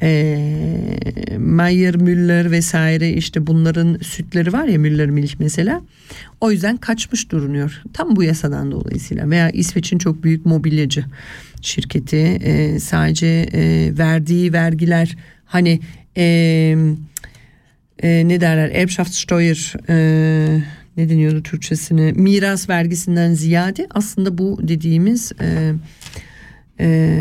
e, 0.02 1.36
Meyer 1.38 1.96
Müller 1.96 2.50
vesaire 2.50 3.12
işte 3.12 3.46
bunların 3.46 3.98
sütleri 4.02 4.52
var 4.52 4.66
ya 4.66 4.78
Müller 4.78 5.10
Milch 5.10 5.34
mesela. 5.38 5.82
O 6.40 6.50
yüzden 6.50 6.76
kaçmış 6.76 7.30
durunuyor. 7.30 7.82
Tam 7.92 8.16
bu 8.16 8.22
yasadan 8.22 8.72
dolayısıyla 8.72 9.30
veya 9.30 9.50
İsveç'in 9.50 9.98
çok 9.98 10.24
büyük 10.24 10.46
mobilyacı 10.46 11.04
şirketi 11.62 12.16
e, 12.16 12.78
sadece 12.78 13.26
e, 13.52 13.92
verdiği 13.98 14.52
vergiler 14.52 15.16
hani 15.44 15.80
e, 16.16 16.24
e, 18.02 18.28
ne 18.28 18.40
derler 18.40 18.70
Erbschaftssteuer 18.70 19.74
e, 19.88 19.96
ne 20.96 21.08
deniyordu 21.08 21.42
Türkçesini 21.42 22.12
miras 22.12 22.68
vergisinden 22.68 23.34
ziyade 23.34 23.86
aslında 23.90 24.38
bu 24.38 24.58
dediğimiz 24.62 25.32
e, 25.40 25.72
e, 26.80 27.20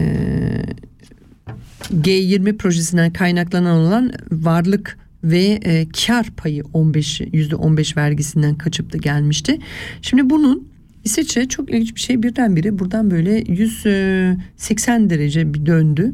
G20 1.80 2.58
projesinden 2.58 3.14
kaynaklanan 3.14 3.78
olan 3.78 4.12
varlık 4.32 4.98
ve 5.24 5.60
e, 5.66 5.88
kar 5.90 6.32
payı 6.38 6.64
15 6.74 7.22
yüzde 7.34 7.56
15 7.56 7.98
vergisinden 7.98 8.56
kaçıp 8.56 8.94
da 8.94 8.98
gelmişti. 8.98 9.60
Şimdi 10.02 10.30
bunun 10.30 10.68
İsviçre 11.04 11.48
çok 11.48 11.70
ilginç 11.70 11.96
bir 11.96 12.00
şey 12.00 12.24
birdenbire 12.24 12.80
buradan 12.80 13.12
böyle 13.12 13.44
180 13.48 15.10
derece 15.10 15.54
bir 15.54 15.66
döndü. 15.66 16.14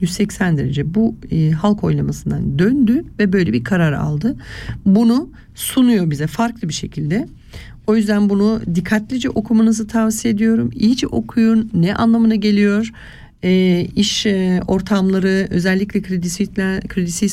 180 0.00 0.58
derece 0.58 0.94
bu 0.94 1.16
e, 1.30 1.50
halk 1.50 1.84
oylamasından 1.84 2.58
döndü 2.58 3.04
ve 3.18 3.32
böyle 3.32 3.52
bir 3.52 3.64
karar 3.64 3.92
aldı. 3.92 4.36
Bunu 4.86 5.30
sunuyor 5.54 6.10
bize 6.10 6.26
farklı 6.26 6.68
bir 6.68 6.74
şekilde. 6.74 7.28
O 7.86 7.96
yüzden 7.96 8.30
bunu 8.30 8.60
dikkatlice 8.74 9.30
okumanızı 9.30 9.86
tavsiye 9.86 10.34
ediyorum. 10.34 10.70
İyice 10.74 11.06
okuyun 11.06 11.70
ne 11.74 11.94
anlamına 11.94 12.34
geliyor 12.34 12.92
e, 13.44 13.84
iş 13.96 14.26
e, 14.26 14.60
ortamları 14.66 15.48
özellikle 15.50 16.02
kredisiyle 16.02 16.80
kredisiyle 16.88 17.24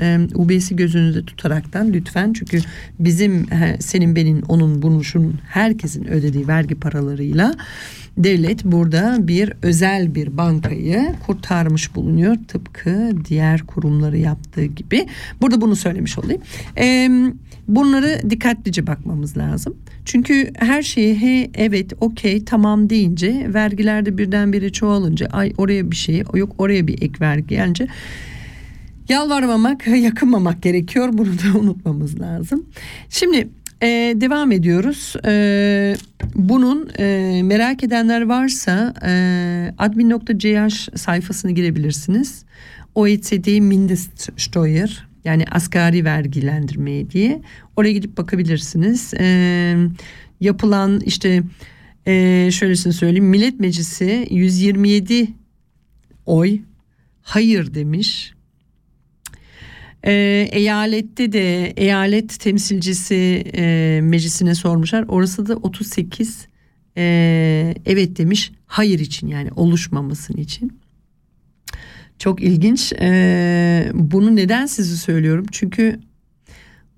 e, 0.00 0.28
UBS'i 0.34 0.76
gözünüzde 0.76 1.24
tutaraktan 1.24 1.92
lütfen. 1.92 2.32
Çünkü 2.32 2.60
bizim 2.98 3.50
he, 3.50 3.76
senin 3.80 4.16
benim 4.16 4.42
onun 4.48 4.82
bunun 4.82 5.02
şunun 5.02 5.34
herkesin 5.48 6.04
ödediği 6.04 6.48
vergi 6.48 6.74
paralarıyla 6.74 7.54
devlet 8.24 8.64
burada 8.64 9.16
bir 9.20 9.52
özel 9.62 10.14
bir 10.14 10.36
bankayı 10.36 11.14
kurtarmış 11.26 11.94
bulunuyor 11.94 12.36
tıpkı 12.48 13.10
diğer 13.28 13.66
kurumları 13.66 14.18
yaptığı 14.18 14.64
gibi. 14.64 15.06
Burada 15.40 15.60
bunu 15.60 15.76
söylemiş 15.76 16.18
olayım. 16.18 16.42
Eee 16.76 17.32
Bunları 17.70 18.30
dikkatlice 18.30 18.86
bakmamız 18.86 19.36
lazım. 19.36 19.76
Çünkü 20.04 20.50
her 20.58 20.82
şeyi 20.82 21.20
he 21.20 21.50
evet 21.54 21.92
okey 22.00 22.44
tamam 22.44 22.90
deyince 22.90 23.46
vergilerde 23.54 24.18
birdenbire 24.18 24.72
çoğalınca 24.72 25.26
ay 25.26 25.52
oraya 25.58 25.90
bir 25.90 25.96
şey 25.96 26.22
yok 26.34 26.54
oraya 26.58 26.86
bir 26.86 27.02
ek 27.02 27.14
vergi 27.20 27.46
gelince 27.46 27.86
yalvarmamak 29.08 29.86
yakınmamak 29.86 30.62
gerekiyor. 30.62 31.08
Bunu 31.12 31.28
da 31.28 31.58
unutmamız 31.60 32.20
lazım. 32.20 32.66
Şimdi 33.08 33.48
e, 33.82 33.86
devam 34.16 34.52
ediyoruz. 34.52 35.14
E, 35.26 35.96
bunun 36.34 36.90
e, 36.98 37.40
merak 37.42 37.84
edenler 37.84 38.22
varsa 38.22 38.94
e, 39.06 39.12
admin.ch 39.78 40.88
sayfasına 40.96 41.50
girebilirsiniz. 41.50 42.44
OECD 42.94 43.60
Mindeststeuer 43.60 45.10
yani 45.24 45.44
asgari 45.50 46.04
vergilendirmeye 46.04 47.10
diye 47.10 47.42
oraya 47.76 47.92
gidip 47.92 48.16
bakabilirsiniz. 48.16 49.14
Ee, 49.20 49.76
yapılan 50.40 51.00
işte 51.00 51.42
e, 52.06 52.48
şöylesini 52.52 52.92
söyleyeyim 52.92 53.28
Millet 53.28 53.60
Meclisi 53.60 54.28
127 54.30 55.28
oy 56.26 56.58
hayır 57.22 57.74
demiş. 57.74 58.34
E, 60.06 60.12
eyalette 60.52 61.32
de 61.32 61.66
eyalet 61.66 62.40
temsilcisi 62.40 63.44
e, 63.54 64.00
meclisine 64.02 64.54
sormuşlar. 64.54 65.04
Orası 65.08 65.48
da 65.48 65.56
38 65.56 66.46
e, 66.96 67.74
evet 67.86 68.18
demiş 68.18 68.52
hayır 68.66 68.98
için 68.98 69.26
yani 69.26 69.50
oluşmamasın 69.56 70.36
için. 70.36 70.80
Çok 72.20 72.42
ilginç. 72.42 72.92
Ee, 73.00 73.90
bunu 73.94 74.36
neden 74.36 74.66
sizi 74.66 74.98
söylüyorum? 74.98 75.46
Çünkü 75.52 76.00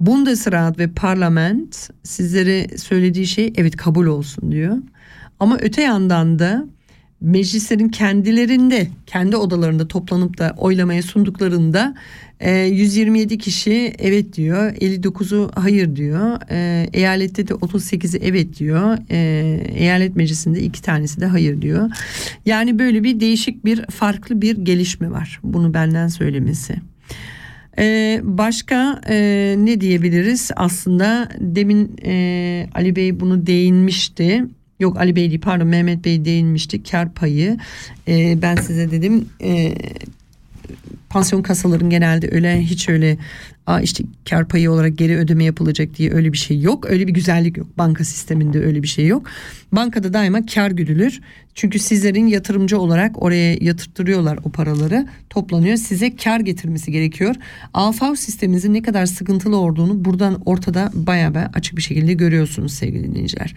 Bundesrat 0.01 0.79
ve 0.79 0.89
parlament 0.93 1.91
sizlere 2.03 2.79
söylediği 2.79 3.27
şey 3.27 3.53
evet 3.57 3.77
kabul 3.77 4.07
olsun 4.07 4.53
diyor. 4.53 4.77
Ama 5.41 5.59
öte 5.61 5.83
yandan 5.83 6.39
da 6.39 6.67
meclislerin 7.23 7.89
kendilerinde 7.89 8.89
kendi 9.07 9.37
odalarında 9.37 9.89
toplanıp 9.89 10.39
da 10.39 10.55
oylamaya 10.59 11.03
sunduklarında 11.03 11.95
127 12.45 13.35
e, 13.35 13.39
kişi 13.39 13.95
evet 13.99 14.33
diyor 14.33 14.73
59'u 14.73 15.51
hayır 15.55 15.97
diyor 15.97 16.39
e, 16.51 16.89
eyalette 16.93 17.49
de 17.49 17.53
38'i 17.53 18.21
evet 18.25 18.59
diyor 18.59 18.99
e, 19.11 19.17
eyalet 19.75 20.17
meclisinde 20.17 20.63
iki 20.63 20.83
tanesi 20.83 21.21
de 21.21 21.27
hayır 21.27 21.63
diyor 21.63 21.91
yani 22.47 22.79
böyle 22.79 23.05
bir 23.05 23.21
değişik 23.21 23.65
bir 23.65 23.87
farklı 23.87 24.43
bir 24.43 24.57
gelişme 24.57 25.11
var 25.11 25.41
bunu 25.43 25.75
benden 25.75 26.09
söylemesi 26.09 26.75
başka 28.23 29.01
ne 29.57 29.81
diyebiliriz? 29.81 30.51
Aslında 30.57 31.29
demin 31.41 31.97
Ali 32.75 32.97
Bey 32.97 33.21
bunu 33.21 33.47
değinmişti. 33.47 34.45
Yok 34.83 34.97
Ali 34.97 35.17
Bey 35.17 35.29
değil 35.29 35.41
pardon 35.41 35.67
Mehmet 35.67 36.05
Bey 36.05 36.25
değinmişti 36.25 36.83
kar 36.83 37.13
payı. 37.13 37.59
Ee, 38.09 38.43
ben 38.43 38.57
size 38.57 38.91
dedim 38.91 39.29
e, 39.43 39.75
pansiyon 41.09 41.43
kasaların 41.43 41.91
genelde 41.91 42.29
öyle 42.33 42.61
hiç 42.61 42.89
öyle 42.89 43.19
Aa 43.67 43.81
işte 43.81 44.05
kar 44.31 44.49
payı 44.49 44.71
olarak 44.71 44.99
geri 44.99 45.17
ödeme 45.17 45.45
yapılacak 45.45 45.97
diye 45.99 46.13
öyle 46.13 46.33
bir 46.33 46.39
şey 46.39 46.61
yok. 46.61 46.91
Öyle 46.91 47.07
bir 47.07 47.13
güzellik 47.13 47.57
yok. 47.57 47.79
Banka 47.79 48.05
sisteminde 48.05 48.65
öyle 48.65 48.83
bir 48.83 48.89
şey 48.89 49.07
yok. 49.07 49.27
Bankada 49.73 50.13
daima 50.13 50.47
kar 50.47 50.71
güdülür. 50.71 51.21
Çünkü 51.55 51.79
sizlerin 51.79 52.27
yatırımcı 52.27 52.79
olarak 52.79 53.23
oraya 53.23 53.55
yatırtırıyorlar 53.61 54.39
o 54.45 54.51
paraları. 54.51 55.07
Toplanıyor. 55.31 55.77
Size 55.77 56.17
kar 56.17 56.41
getirmesi 56.41 56.93
gerekiyor. 56.93 57.35
AFAV 57.75 58.15
sisteminizin 58.15 58.75
ne 58.75 58.83
kadar 58.83 59.07
sıkıntılı 59.07 59.57
olduğunu 59.57 60.05
buradan 60.05 60.43
ortada 60.45 60.91
bayağı 60.95 61.35
bayağı 61.35 61.51
açık 61.55 61.77
bir 61.77 61.83
şekilde 61.83 62.13
görüyorsunuz 62.13 62.73
sevgili 62.73 63.05
dinleyiciler. 63.05 63.55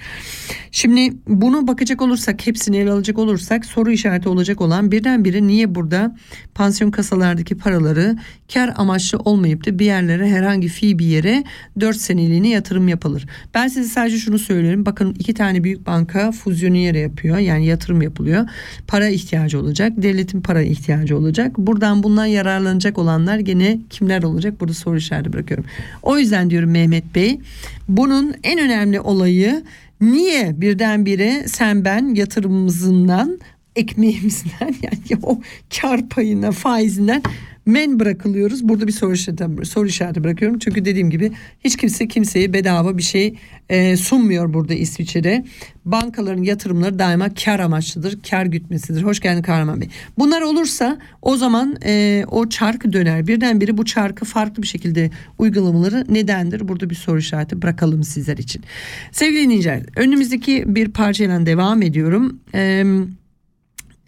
Şimdi 0.71 1.13
bunu 1.27 1.67
bakacak 1.67 2.01
olursak 2.01 2.47
hepsini 2.47 2.77
ele 2.77 2.91
alacak 2.91 3.17
olursak 3.17 3.65
soru 3.65 3.91
işareti 3.91 4.29
olacak 4.29 4.61
olan 4.61 4.91
birdenbire 4.91 5.47
niye 5.47 5.75
burada 5.75 6.15
pansiyon 6.55 6.91
kasalardaki 6.91 7.57
paraları 7.57 8.17
kar 8.53 8.73
amaçlı 8.75 9.17
olmayıp 9.17 9.65
da 9.65 9.79
bir 9.79 9.85
yerlere 9.95 10.29
herhangi 10.29 10.67
fi 10.67 10.99
bir 10.99 11.05
yere 11.05 11.43
4 11.79 11.97
seneliğine 11.97 12.49
yatırım 12.49 12.87
yapılır. 12.87 13.25
Ben 13.53 13.67
size 13.67 13.89
sadece 13.89 14.17
şunu 14.17 14.39
söylüyorum. 14.39 14.85
Bakın 14.85 15.15
iki 15.19 15.33
tane 15.33 15.63
büyük 15.63 15.87
banka 15.87 16.31
fuzyonu 16.31 16.77
yere 16.77 16.99
yapıyor. 16.99 17.37
Yani 17.37 17.65
yatırım 17.65 18.01
yapılıyor. 18.01 18.47
Para 18.87 19.09
ihtiyacı 19.09 19.59
olacak. 19.59 19.93
Devletin 19.97 20.41
para 20.41 20.61
ihtiyacı 20.61 21.17
olacak. 21.17 21.57
Buradan 21.57 22.03
bundan 22.03 22.25
yararlanacak 22.25 22.97
olanlar 22.97 23.39
gene 23.39 23.77
kimler 23.89 24.23
olacak? 24.23 24.59
Burada 24.59 24.73
soru 24.73 24.97
işareti 24.97 25.33
bırakıyorum. 25.33 25.65
O 26.03 26.17
yüzden 26.17 26.49
diyorum 26.49 26.71
Mehmet 26.71 27.15
Bey. 27.15 27.39
Bunun 27.87 28.33
en 28.43 28.59
önemli 28.59 28.99
olayı 28.99 29.63
niye 30.01 30.61
birdenbire 30.61 31.43
sen 31.47 31.85
ben 31.85 32.15
yatırımımızdan 32.15 33.39
ekmeğimizden 33.75 34.75
yani 34.81 35.19
o 35.23 35.41
kar 35.81 36.09
payına 36.09 36.51
faizinden 36.51 37.21
men 37.65 37.99
bırakılıyoruz. 37.99 38.69
Burada 38.69 38.87
bir 38.87 38.91
soru 38.91 39.13
işareti, 39.13 39.65
soru 39.65 39.87
işareti 39.87 40.23
bırakıyorum. 40.23 40.59
Çünkü 40.59 40.85
dediğim 40.85 41.09
gibi 41.09 41.31
hiç 41.63 41.77
kimse 41.77 42.07
kimseye 42.07 42.53
bedava 42.53 42.97
bir 42.97 43.03
şey 43.03 43.35
e, 43.69 43.97
sunmuyor 43.97 44.53
burada 44.53 44.73
İsviçre'de. 44.73 45.45
Bankaların 45.85 46.43
yatırımları 46.43 46.99
daima 46.99 47.33
kar 47.33 47.59
amaçlıdır. 47.59 48.19
Kar 48.29 48.45
gütmesidir. 48.45 49.03
Hoş 49.03 49.19
geldin 49.19 49.41
Kahraman 49.41 49.81
Bey. 49.81 49.89
Bunlar 50.17 50.41
olursa 50.41 50.97
o 51.21 51.37
zaman 51.37 51.77
e, 51.85 52.23
o 52.31 52.49
çarkı 52.49 52.93
döner. 52.93 53.27
Birdenbire 53.27 53.77
bu 53.77 53.85
çarkı 53.85 54.25
farklı 54.25 54.63
bir 54.63 54.67
şekilde 54.67 55.11
uygulamaları 55.37 56.05
nedendir? 56.09 56.67
Burada 56.67 56.89
bir 56.89 56.95
soru 56.95 57.19
işareti 57.19 57.61
bırakalım 57.61 58.03
sizler 58.03 58.37
için. 58.37 58.63
Sevgili 59.11 59.43
dinleyiciler 59.43 59.81
önümüzdeki 59.95 60.63
bir 60.67 60.91
parçayla 60.91 61.45
devam 61.45 61.81
ediyorum. 61.81 62.39
Eee 62.53 62.85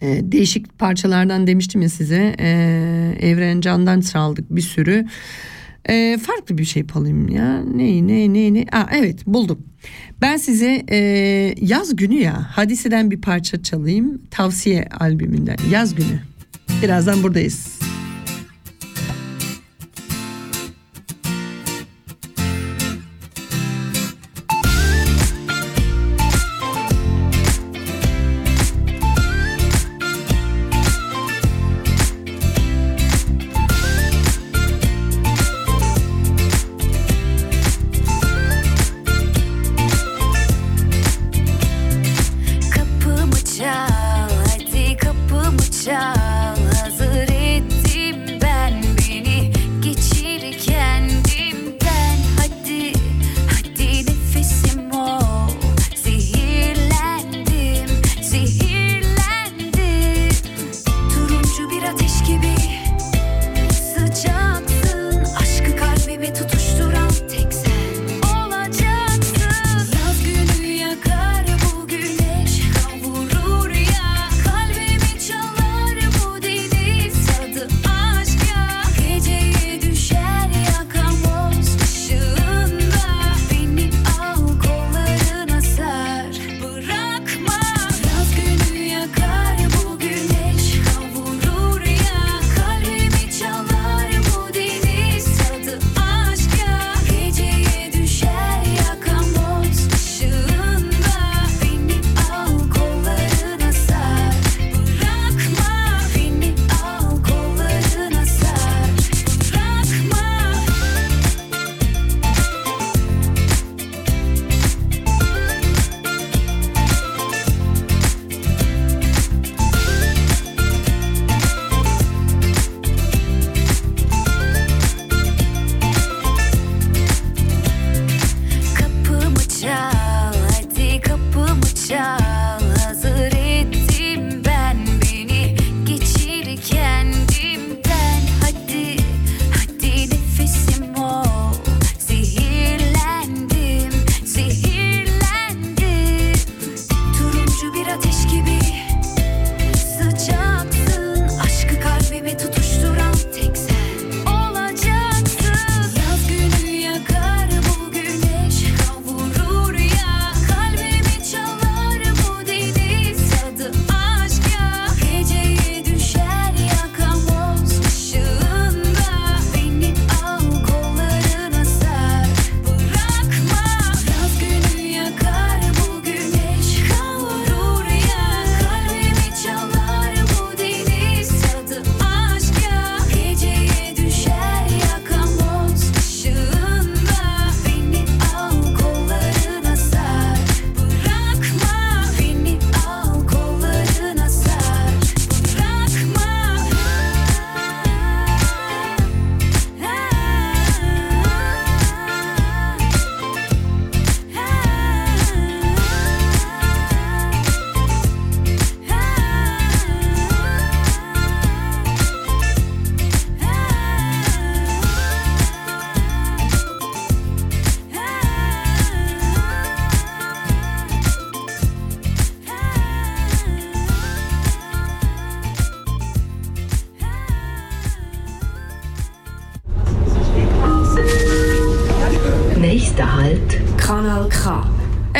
e, 0.00 0.32
değişik 0.32 0.78
parçalardan 0.78 1.46
demiştim 1.46 1.82
ya 1.82 1.88
size. 1.88 2.36
E, 2.38 2.48
Evren 3.20 3.60
Can'dan 3.60 4.00
çaldık 4.00 4.44
bir 4.50 4.60
sürü. 4.60 5.06
E, 5.88 6.18
farklı 6.18 6.58
bir 6.58 6.64
şey 6.64 6.80
yapalım 6.80 7.28
ya. 7.28 7.62
Ne 7.74 8.06
ne 8.06 8.32
ne 8.32 8.54
ne 8.54 8.64
Aa, 8.72 8.86
evet 8.92 9.26
buldum. 9.26 9.58
Ben 10.20 10.36
size 10.36 10.84
e, 10.90 10.96
yaz 11.60 11.96
günü 11.96 12.14
ya 12.14 12.46
hadiseden 12.56 13.10
bir 13.10 13.20
parça 13.20 13.62
çalayım. 13.62 14.22
Tavsiye 14.30 14.84
albümünden. 15.00 15.56
Yaz 15.70 15.94
günü. 15.94 16.20
Birazdan 16.82 17.22
buradayız. 17.22 17.78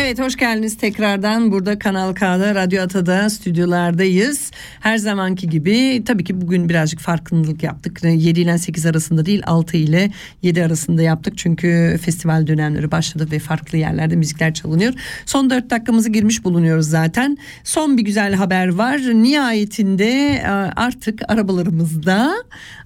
Evet 0.09 0.21
hoş 0.21 0.37
geldiniz 0.37 0.77
tekrardan 0.77 1.53
burada 1.53 1.79
Kanal 1.79 2.15
K'da 2.15 2.55
Radyo 2.55 2.83
Ata'da 2.83 3.31
stüdyolardayız. 3.31 4.51
Her 4.81 4.99
zamanki 4.99 5.49
gibi 5.49 6.05
tabii 6.07 6.25
ki 6.25 6.41
bugün 6.41 6.69
birazcık 6.69 7.01
farkındalık 7.01 7.63
yaptık. 7.63 7.88
7 8.07 8.41
ile 8.41 8.59
8 8.59 8.87
arasında 8.87 9.27
değil 9.27 9.43
6 9.47 9.77
ile 9.77 10.11
7 10.43 10.65
arasında 10.65 11.03
yaptık. 11.03 11.39
Çünkü 11.39 11.99
festival 12.03 12.47
dönemleri 12.47 12.91
başladı 12.91 13.29
ve 13.33 13.39
farklı 13.39 13.79
yerlerde 13.79 14.17
müzikler 14.17 14.55
çalınıyor. 14.55 14.95
Son 15.27 15.51
4 15.51 15.71
dakikamızı 15.71 16.11
girmiş 16.11 16.45
bulunuyoruz 16.45 16.87
zaten. 16.87 17.39
Son 17.65 17.99
bir 17.99 18.03
güzel 18.03 18.35
haber 18.35 18.69
var. 18.69 18.99
Nihayetinde 18.99 20.09
e, 20.35 20.49
artık 20.77 21.23
arabalarımızda 21.29 22.35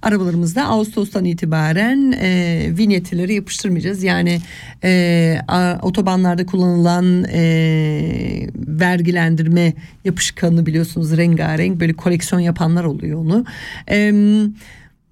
arabalarımızda 0.01 0.65
Ağustos'tan 0.65 1.25
itibaren 1.25 2.11
e, 2.11 2.67
vinyetleri 2.77 3.33
yapıştırmayacağız. 3.33 4.03
Yani 4.03 4.39
e, 4.83 5.37
otobanlarda 5.81 6.45
kullanılan 6.45 7.23
e, 7.23 8.49
vergilendirme 8.55 9.73
yapışkanı 10.05 10.65
biliyorsunuz 10.65 11.17
rengarenk 11.17 11.79
böyle 11.79 11.93
koleksiyon 11.93 12.41
yapanlar 12.41 12.83
oluyor 12.83 13.19
onu. 13.19 13.45
E, 13.89 14.13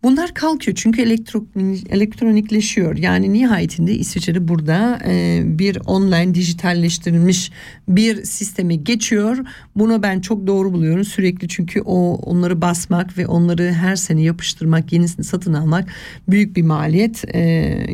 Bunlar 0.04 0.34
kalkıyor 0.34 0.76
çünkü 0.76 1.02
elektro, 1.02 1.46
elektronikleşiyor. 1.90 2.98
Yani 2.98 3.34
nihayetinde 3.34 3.94
İsviçre 3.94 4.48
burada 4.48 5.00
e, 5.06 5.42
bir 5.46 5.78
online 5.86 6.36
dijitalleştirilmiş 6.36 7.52
bir 7.88 8.24
sisteme 8.24 8.76
geçiyor. 8.76 9.38
Bunu 9.76 10.04
ben 10.04 10.20
çok 10.20 10.48
doğru 10.48 10.74
buluyorum 10.74 11.04
sürekli 11.04 11.48
çünkü 11.48 11.82
o 11.82 12.16
onları 12.16 12.62
basmak 12.62 13.18
ve 13.18 13.28
onları 13.28 13.72
her 13.72 13.96
sene 13.96 14.22
yapıştırmak, 14.22 14.94
yenisini 14.94 15.26
satın 15.26 15.54
almak 15.54 15.90
büyük 16.30 16.56
bir 16.56 16.64
maliyet. 16.64 17.36
E, 17.36 17.42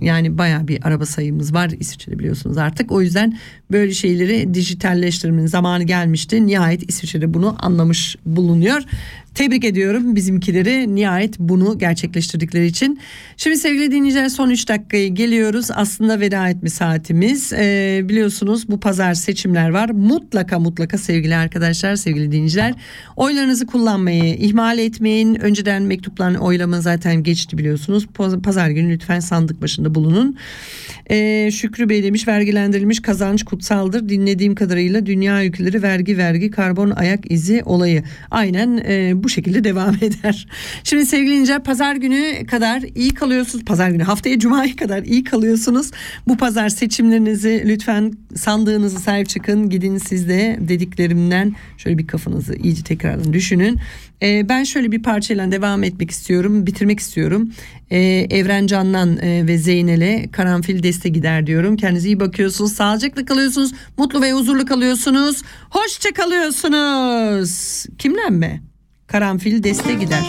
yani 0.02 0.38
baya 0.38 0.68
bir 0.68 0.88
araba 0.88 1.06
sayımız 1.06 1.54
var 1.54 1.72
İsviçre'de 1.80 2.20
biliyorsunuz 2.20 2.58
artık. 2.58 2.92
O 2.92 3.02
yüzden 3.02 3.38
böyle 3.72 3.94
şeyleri 3.94 4.54
dijitalleştirmenin 4.54 5.48
zamanı 5.48 5.84
gelmişti. 5.84 6.48
Nihayet 6.48 6.90
İsviçre'de 6.90 7.34
bunu 7.34 7.56
anlamış 7.60 8.16
bulunuyor. 8.26 8.84
Tebrik 9.38 9.66
ediyorum 9.66 10.16
bizimkileri 10.16 10.96
nihayet 10.96 11.40
bunu 11.40 11.80
gerçekleştirdikleri 11.80 12.66
için. 12.66 13.00
Şimdi 13.38 13.58
sevgili 13.58 13.92
dinleyiciler 13.92 14.30
son 14.30 14.50
3 14.50 14.70
dakikaya 14.70 15.08
geliyoruz. 15.08 15.68
Aslında 15.72 16.20
veda 16.20 16.50
etme 16.50 16.70
saatimiz. 16.70 17.54
Ee, 17.54 18.02
biliyorsunuz 18.04 18.70
bu 18.70 18.80
pazar 18.80 19.14
seçimler 19.14 19.70
var. 19.70 19.90
Mutlaka 19.90 20.60
mutlaka 20.60 20.98
sevgili 20.98 21.36
arkadaşlar, 21.36 21.96
sevgili 21.96 22.32
dinleyiciler 22.32 22.74
oylarınızı 23.16 23.66
kullanmayı 23.66 24.36
ihmal 24.36 24.78
etmeyin. 24.78 25.36
Önceden 25.36 25.82
mektupların 25.82 26.36
oylama 26.36 26.82
zaten 26.82 27.24
geçti 27.24 27.58
biliyorsunuz. 27.58 28.08
Pazar 28.44 28.70
günü 28.70 28.94
lütfen 28.94 29.20
sandık 29.20 29.62
başında 29.62 29.96
bulunun. 29.96 30.38
Ee, 31.12 31.50
Şükrü 31.52 31.90
Bey 31.90 32.04
demiş 32.04 32.28
vergilendirilmiş 32.28 33.02
kazanç 33.02 33.44
kutsaldır. 33.58 34.10
Dinlediğim 34.10 34.56
kadarıyla 34.56 35.06
dünya 35.06 35.46
ülkeleri 35.46 35.82
vergi 35.82 36.18
vergi 36.18 36.52
karbon 36.52 36.90
ayak 36.90 37.32
izi 37.32 37.64
olayı. 37.66 38.04
Aynen 38.32 38.78
e, 38.78 39.24
bu 39.24 39.30
şekilde 39.30 39.64
devam 39.64 39.96
eder. 40.02 40.48
Şimdi 40.84 41.06
sevgili 41.06 41.28
dinleyiciler 41.28 41.64
pazar 41.64 41.96
günü 41.96 42.46
kadar 42.46 42.84
iyi 42.96 43.14
kalıyorsunuz. 43.14 43.66
Pazar 43.66 43.90
günü 43.90 44.04
haftaya 44.04 44.40
cumaya 44.40 44.76
kadar 44.76 45.04
iyi 45.04 45.24
kalıyorsunuz. 45.24 45.92
Bu 46.28 46.38
pazar 46.38 46.70
seçimlerinizi 46.70 47.64
lütfen 47.66 48.14
sandığınızı 48.36 49.00
sahip 49.00 49.30
çıkın. 49.30 49.70
Gidin 49.70 49.98
siz 49.98 50.30
de 50.30 50.58
dediklerimden 50.60 51.56
şöyle 51.78 51.98
bir 51.98 52.08
kafanızı 52.08 52.56
iyice 52.56 52.84
tekrardan 52.84 53.34
düşünün. 53.34 53.80
Ee, 54.24 54.50
ben 54.50 54.64
şöyle 54.64 54.92
bir 54.92 55.04
parçayla 55.04 55.52
devam 55.52 55.84
etmek 55.84 56.12
istiyorum. 56.12 56.66
Bitirmek 56.68 57.00
istiyorum. 57.00 57.50
Ee, 57.92 58.28
Evren 58.30 58.68
Can'dan 58.68 59.18
e, 59.18 59.48
ve 59.48 59.58
Zeynel'e 59.58 60.32
karanfil 60.32 60.84
deste 60.84 61.10
gider 61.10 61.48
diyorum. 61.48 61.78
Kendinize 61.78 62.08
iyi 62.08 62.20
bakıyorsunuz. 62.20 62.74
Sağlıcakla 62.74 63.26
kalıyorsunuz. 63.26 63.72
Mutlu 63.98 64.22
ve 64.22 64.34
huzurlu 64.34 64.66
kalıyorsunuz. 64.66 65.42
Hoşça 65.70 66.14
kalıyorsunuz. 66.14 67.86
Kimden 67.98 68.34
mi? 68.34 68.62
Karanfil 69.08 69.64
deste 69.64 69.94
gider. 69.94 70.24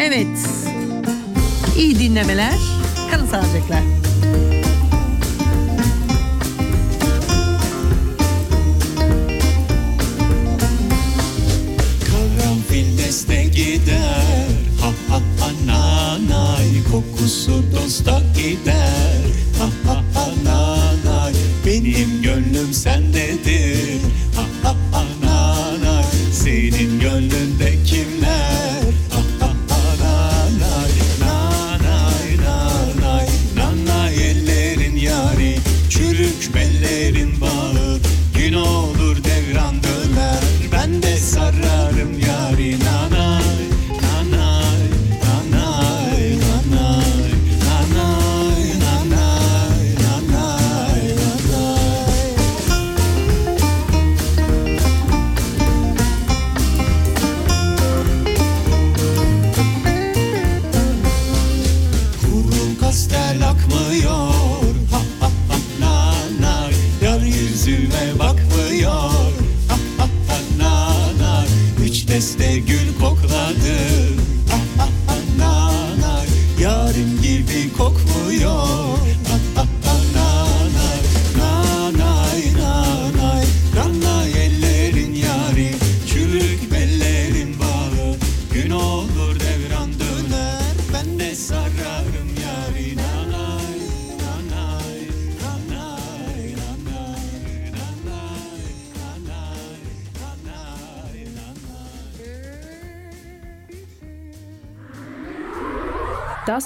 Evet. 0.00 0.38
İyi 1.78 1.98
dinlemeler. 1.98 2.54
Kalın 3.10 3.26
sağlıcakla. 3.26 3.82